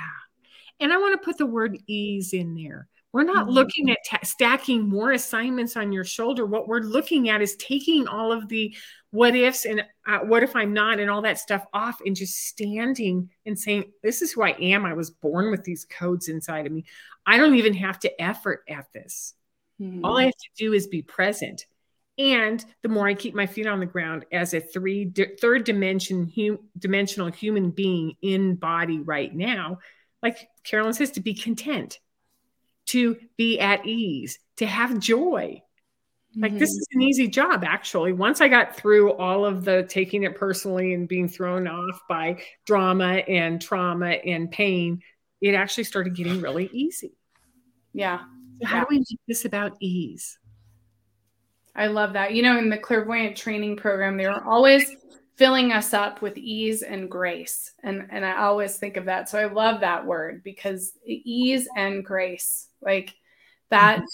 [0.79, 2.87] And I want to put the word ease in there.
[3.13, 3.53] We're not mm-hmm.
[3.53, 6.47] looking at ta- stacking more assignments on your shoulder.
[6.47, 8.75] What we're looking at is taking all of the
[9.11, 12.47] what ifs and uh, what if I'm not and all that stuff off and just
[12.47, 14.83] standing and saying, This is who I am.
[14.83, 16.85] I was born with these codes inside of me.
[17.23, 19.35] I don't even have to effort at this.
[19.79, 20.03] Mm-hmm.
[20.03, 21.67] All I have to do is be present.
[22.17, 25.65] And the more I keep my feet on the ground as a three di- third
[25.65, 29.77] dimension hum, dimensional human being in body right now,
[30.23, 31.99] like Carolyn says, to be content
[32.87, 35.61] to be at ease, to have joy.
[36.35, 36.59] Like mm-hmm.
[36.59, 38.13] this is an easy job, actually.
[38.13, 42.41] Once I got through all of the taking it personally and being thrown off by
[42.65, 45.01] drama and trauma and pain,
[45.41, 47.17] it actually started getting really easy.
[47.93, 48.19] Yeah.
[48.61, 48.81] So how yeah.
[48.81, 50.39] do we make this about ease?
[51.75, 52.33] I love that.
[52.33, 54.95] You know, in the clairvoyant training program, they were always
[55.35, 57.73] filling us up with ease and grace.
[57.83, 59.29] And and I always think of that.
[59.29, 62.67] So I love that word because ease and grace.
[62.81, 63.15] Like
[63.69, 64.05] that mm-hmm.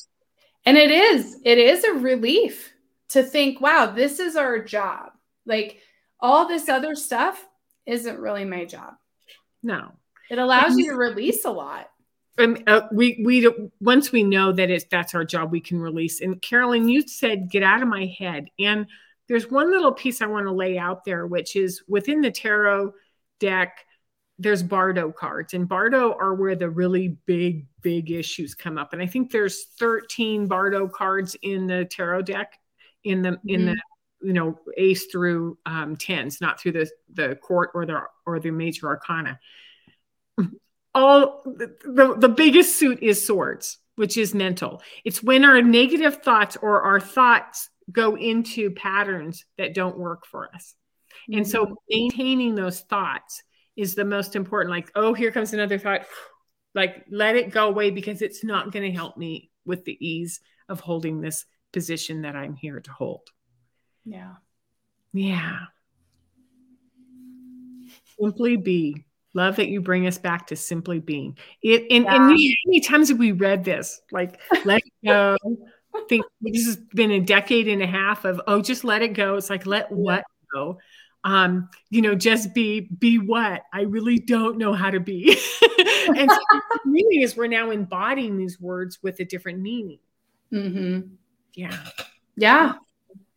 [0.65, 2.71] and it is it is a relief
[3.09, 5.11] to think, wow, this is our job.
[5.45, 5.81] Like
[6.19, 7.45] all this other stuff
[7.85, 8.93] isn't really my job.
[9.63, 9.93] No.
[10.29, 11.89] It allows you to release a lot.
[12.37, 13.49] And uh, we we
[13.81, 16.21] once we know that it's that's our job, we can release.
[16.21, 18.85] And Carolyn, you said get out of my head, and
[19.29, 22.93] there's one little piece I want to lay out there, which is within the tarot
[23.39, 23.85] deck,
[24.39, 28.91] there's Bardo cards, and Bardo are where the really big, big issues come up.
[28.91, 32.59] And I think there's 13 Bardo cards in the tarot deck
[33.03, 33.49] in the mm-hmm.
[33.49, 34.27] in the mm-hmm.
[34.27, 38.51] you know ace through um, tens, not through the the court or the or the
[38.51, 39.39] major arcana.
[40.95, 44.81] All the, the, the biggest suit is swords, which is mental.
[45.05, 50.53] It's when our negative thoughts or our thoughts go into patterns that don't work for
[50.53, 50.75] us.
[51.29, 51.39] Mm-hmm.
[51.39, 51.73] And so mm-hmm.
[51.89, 53.43] maintaining those thoughts
[53.75, 54.71] is the most important.
[54.71, 56.01] Like, oh, here comes another thought.
[56.75, 60.39] Like, let it go away because it's not going to help me with the ease
[60.69, 63.27] of holding this position that I'm here to hold.
[64.05, 64.33] Yeah.
[65.11, 65.57] Yeah.
[68.21, 69.03] Simply be.
[69.33, 71.37] Love that you bring us back to simply being.
[71.63, 72.15] It and, yeah.
[72.15, 73.99] and how many times have we read this?
[74.11, 75.37] Like, let go.
[76.07, 79.35] Think this has been a decade and a half of oh, just let it go.
[79.35, 80.23] It's like let what
[80.53, 80.79] go
[81.23, 85.29] um, you know, just be be what I really don't know how to be.
[86.15, 89.99] and so the meaning is we're now embodying these words with a different meaning.
[90.51, 91.13] Mm-hmm.
[91.53, 91.77] Yeah.
[92.37, 92.73] Yeah.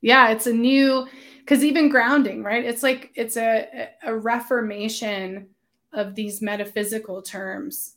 [0.01, 0.31] Yeah.
[0.31, 1.07] It's a new
[1.41, 2.65] because even grounding, right?
[2.65, 5.49] It's like it's a a reformation
[5.93, 7.97] of these metaphysical terms.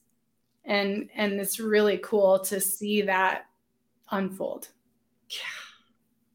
[0.64, 3.46] And and it's really cool to see that
[4.12, 4.70] unfold.
[5.30, 5.38] Yeah.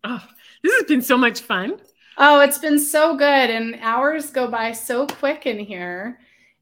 [0.04, 0.28] Oh,
[0.62, 1.80] this has been so much fun.
[2.18, 3.50] Oh, it's been so good.
[3.50, 6.18] And hours go by so quick in here.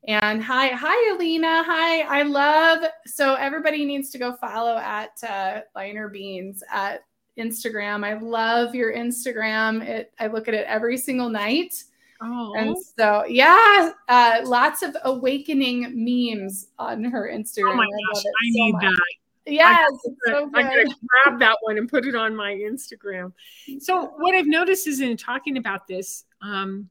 [0.06, 1.62] And hi, hi, Alina.
[1.64, 2.00] Hi.
[2.02, 7.04] I love so everybody needs to go follow at uh, Liner Beans at
[7.38, 8.04] Instagram.
[8.04, 9.86] I love your Instagram.
[9.86, 11.84] It I look at it every single night.
[12.20, 12.54] Oh.
[12.56, 17.72] And so, yeah, uh, lots of awakening memes on her Instagram.
[17.72, 18.82] Oh my gosh, I, I so need much.
[18.82, 19.00] that.
[19.48, 19.92] Yes,
[20.28, 20.84] I am gonna
[21.24, 23.32] grab that one and put it on my Instagram.
[23.80, 26.88] So what I've noticed is in talking about this, um,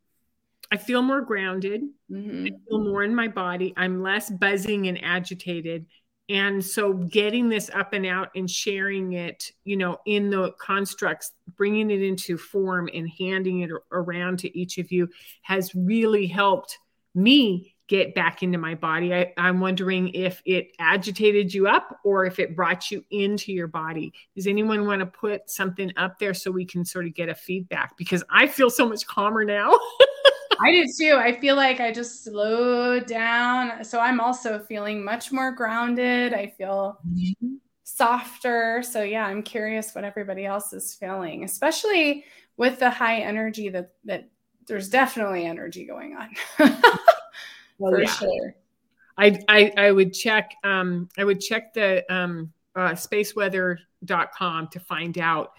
[0.72, 1.82] I feel more grounded.
[2.12, 2.47] Mm-hmm.
[2.47, 3.74] I feel more in my body.
[3.78, 5.86] I'm less buzzing and agitated.
[6.30, 11.32] And so getting this up and out and sharing it, you know, in the constructs,
[11.55, 15.08] bringing it into form and handing it around to each of you
[15.43, 16.80] has really helped
[17.16, 19.13] me get back into my body.
[19.13, 23.67] I, am wondering if it agitated you up or if it brought you into your
[23.67, 24.13] body.
[24.35, 27.35] Does anyone want to put something up there so we can sort of get a
[27.35, 27.97] feedback?
[27.97, 29.71] Because I feel so much calmer now.
[30.59, 31.15] I do too.
[31.15, 33.83] I feel like I just slowed down.
[33.83, 36.33] So I'm also feeling much more grounded.
[36.33, 37.55] I feel mm-hmm.
[37.83, 38.83] softer.
[38.83, 42.25] So yeah, I'm curious what everybody else is feeling, especially
[42.57, 44.29] with the high energy that that
[44.67, 46.35] there's definitely energy going on.
[47.82, 48.09] oh, for yeah.
[48.09, 48.55] sure.
[49.17, 55.17] I, I I would check um I would check the um uh, spaceweather.com to find
[55.17, 55.53] out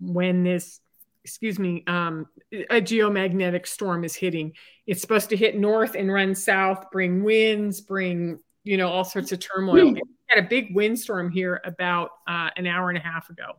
[0.00, 0.80] when this
[1.22, 4.52] excuse me um a geomagnetic storm is hitting.
[4.86, 9.30] It's supposed to hit north and run south, bring winds, bring you know all sorts
[9.32, 9.92] of turmoil.
[9.92, 13.52] We had a big windstorm here about uh, an hour and a half ago.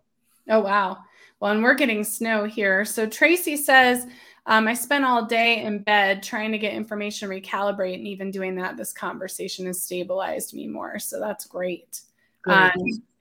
[0.50, 1.00] Oh, wow.
[1.40, 2.86] Well, and we're getting snow here.
[2.86, 4.08] So Tracy says,
[4.48, 8.56] um, I spent all day in bed trying to get information recalibrate, and even doing
[8.56, 11.00] that, this conversation has stabilized me more.
[11.00, 12.02] So that's great.
[12.46, 12.72] Um,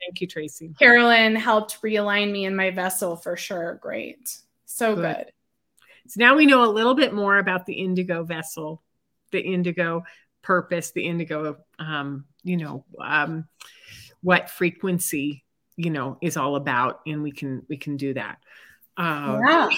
[0.05, 0.75] Thank you, Tracy.
[0.79, 3.79] Carolyn helped realign me in my vessel for sure.
[3.81, 4.37] Great.
[4.67, 5.17] So good.
[5.17, 5.33] good.
[6.09, 8.83] So now we know a little bit more about the indigo vessel,
[9.31, 10.05] the indigo
[10.43, 13.49] purpose, the indigo, um, you know, um,
[14.21, 15.43] what frequency,
[15.77, 18.39] you know, is all about, and we can we can do that.
[18.99, 19.69] Uh, yeah.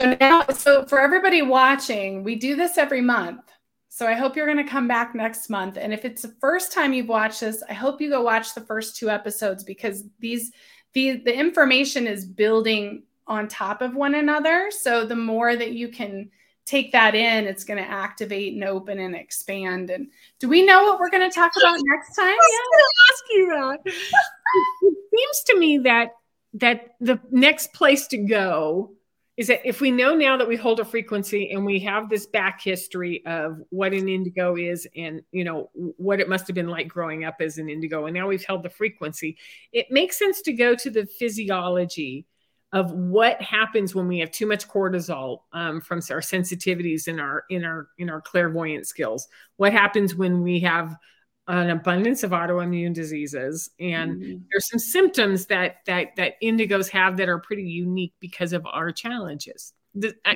[0.00, 3.40] So now, so for everybody watching, we do this every month.
[3.88, 5.76] So I hope you're going to come back next month.
[5.76, 8.60] And if it's the first time you've watched this, I hope you go watch the
[8.60, 10.52] first two episodes because these
[10.92, 14.70] the the information is building on top of one another.
[14.70, 16.30] So the more that you can
[16.64, 19.90] take that in, it's going to activate and open and expand.
[19.90, 22.26] And do we know what we're going to talk about next time?
[22.26, 23.10] I was yeah.
[23.10, 23.80] ask you that.
[24.82, 26.10] it seems to me that
[26.54, 28.92] that the next place to go
[29.38, 32.26] is that if we know now that we hold a frequency and we have this
[32.26, 36.68] back history of what an indigo is and you know what it must have been
[36.68, 39.38] like growing up as an indigo and now we've held the frequency
[39.72, 42.26] it makes sense to go to the physiology
[42.72, 47.44] of what happens when we have too much cortisol um, from our sensitivities in our
[47.48, 49.26] in our in our clairvoyant skills.
[49.56, 50.94] What happens when we have
[51.48, 54.38] an abundance of autoimmune diseases and mm-hmm.
[54.50, 58.92] there's some symptoms that that that indigos have that are pretty unique because of our
[58.92, 59.72] challenges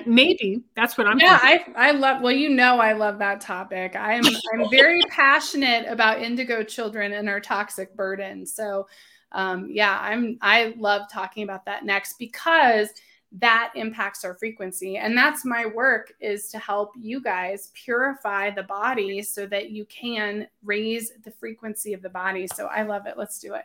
[0.07, 1.75] maybe that's what i'm yeah thinking.
[1.77, 6.23] i i love well you know i love that topic i'm i'm very passionate about
[6.23, 8.87] indigo children and our toxic burden so
[9.33, 12.89] um yeah i'm i love talking about that next because
[13.39, 14.99] that impacts our frequency.
[14.99, 19.87] And that's my work is to help you guys purify the body so that you
[19.87, 22.47] can raise the frequency of the body.
[22.47, 23.17] So i love it.
[23.17, 23.65] Let's do it.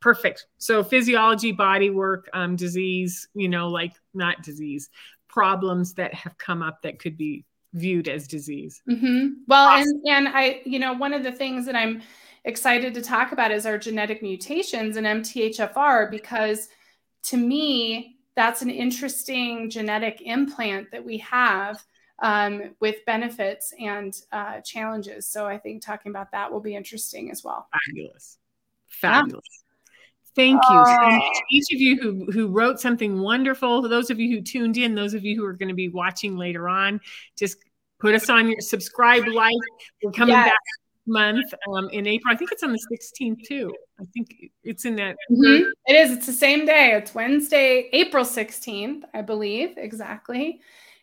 [0.00, 0.46] Perfect.
[0.58, 4.90] So physiology body work um, disease you know like not disease
[5.28, 8.82] problems that have come up that could be viewed as disease.
[8.88, 9.28] Mm-hmm.
[9.48, 10.00] well awesome.
[10.04, 12.02] and and i you know one of the things that i'm
[12.44, 16.68] excited to talk about is our genetic mutations and mthfr because
[17.24, 21.82] to me that's an interesting genetic implant that we have
[22.22, 25.26] um, with benefits and uh, challenges.
[25.28, 27.68] So I think talking about that will be interesting as well.
[27.86, 28.38] Fabulous.
[28.88, 29.44] Fabulous.
[29.48, 29.60] Yeah.
[30.36, 30.76] Thank you.
[30.76, 31.20] Uh,
[31.52, 35.14] each of you who, who wrote something wonderful, those of you who tuned in, those
[35.14, 37.00] of you who are going to be watching later on,
[37.36, 37.58] just
[38.00, 39.54] put us on your subscribe, like.
[40.02, 40.46] We're coming yes.
[40.46, 40.58] back
[41.06, 42.32] month um, in April.
[42.32, 43.72] I think it's on the 16th too.
[44.00, 45.16] I think it's in that.
[45.30, 45.68] Mm-hmm.
[45.86, 46.10] It is.
[46.16, 46.92] It's the same day.
[46.94, 49.74] It's Wednesday, April 16th, I believe.
[49.76, 50.60] Exactly.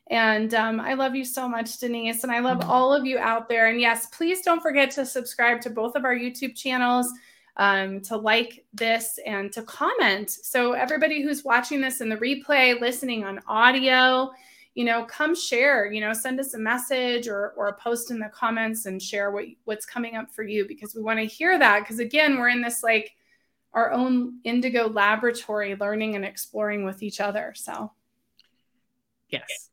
[0.07, 2.23] And um, I love you so much, Denise.
[2.23, 2.69] And I love mm-hmm.
[2.69, 3.67] all of you out there.
[3.67, 7.09] And yes, please don't forget to subscribe to both of our YouTube channels,
[7.55, 10.29] um, to like this, and to comment.
[10.29, 14.31] So, everybody who's watching this in the replay, listening on audio,
[14.73, 18.19] you know, come share, you know, send us a message or, or a post in
[18.19, 21.59] the comments and share what, what's coming up for you because we want to hear
[21.59, 21.81] that.
[21.81, 23.11] Because again, we're in this like
[23.73, 27.53] our own indigo laboratory learning and exploring with each other.
[27.55, 27.91] So,
[29.29, 29.69] yes.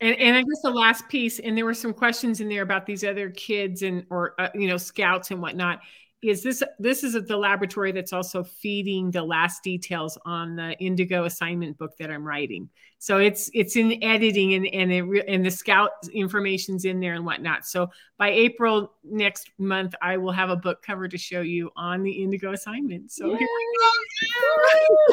[0.00, 2.86] And, and I guess the last piece, and there were some questions in there about
[2.86, 5.80] these other kids and or uh, you know scouts and whatnot
[6.22, 11.24] is this this is the laboratory that's also feeding the last details on the indigo
[11.24, 12.68] assignment book that i'm writing
[12.98, 17.24] so it's it's in editing and and it and the scout information's in there and
[17.24, 17.88] whatnot so
[18.18, 22.10] by april next month i will have a book cover to show you on the
[22.10, 23.38] indigo assignment so Yay!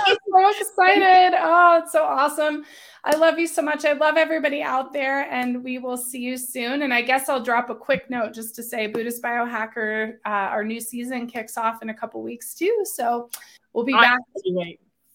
[0.08, 2.64] i'm so excited oh it's so awesome
[3.08, 3.86] I love you so much.
[3.86, 6.82] I love everybody out there, and we will see you soon.
[6.82, 10.64] And I guess I'll drop a quick note just to say Buddhist Biohacker, uh, our
[10.64, 12.84] new season kicks off in a couple weeks too.
[12.84, 13.30] So
[13.74, 14.18] we'll be back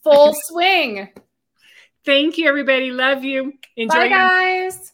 [0.05, 1.09] full swing.
[2.05, 2.91] Thank you, everybody.
[2.91, 3.55] Love you.
[3.77, 3.95] Enjoy.
[3.95, 4.93] Bye, guys.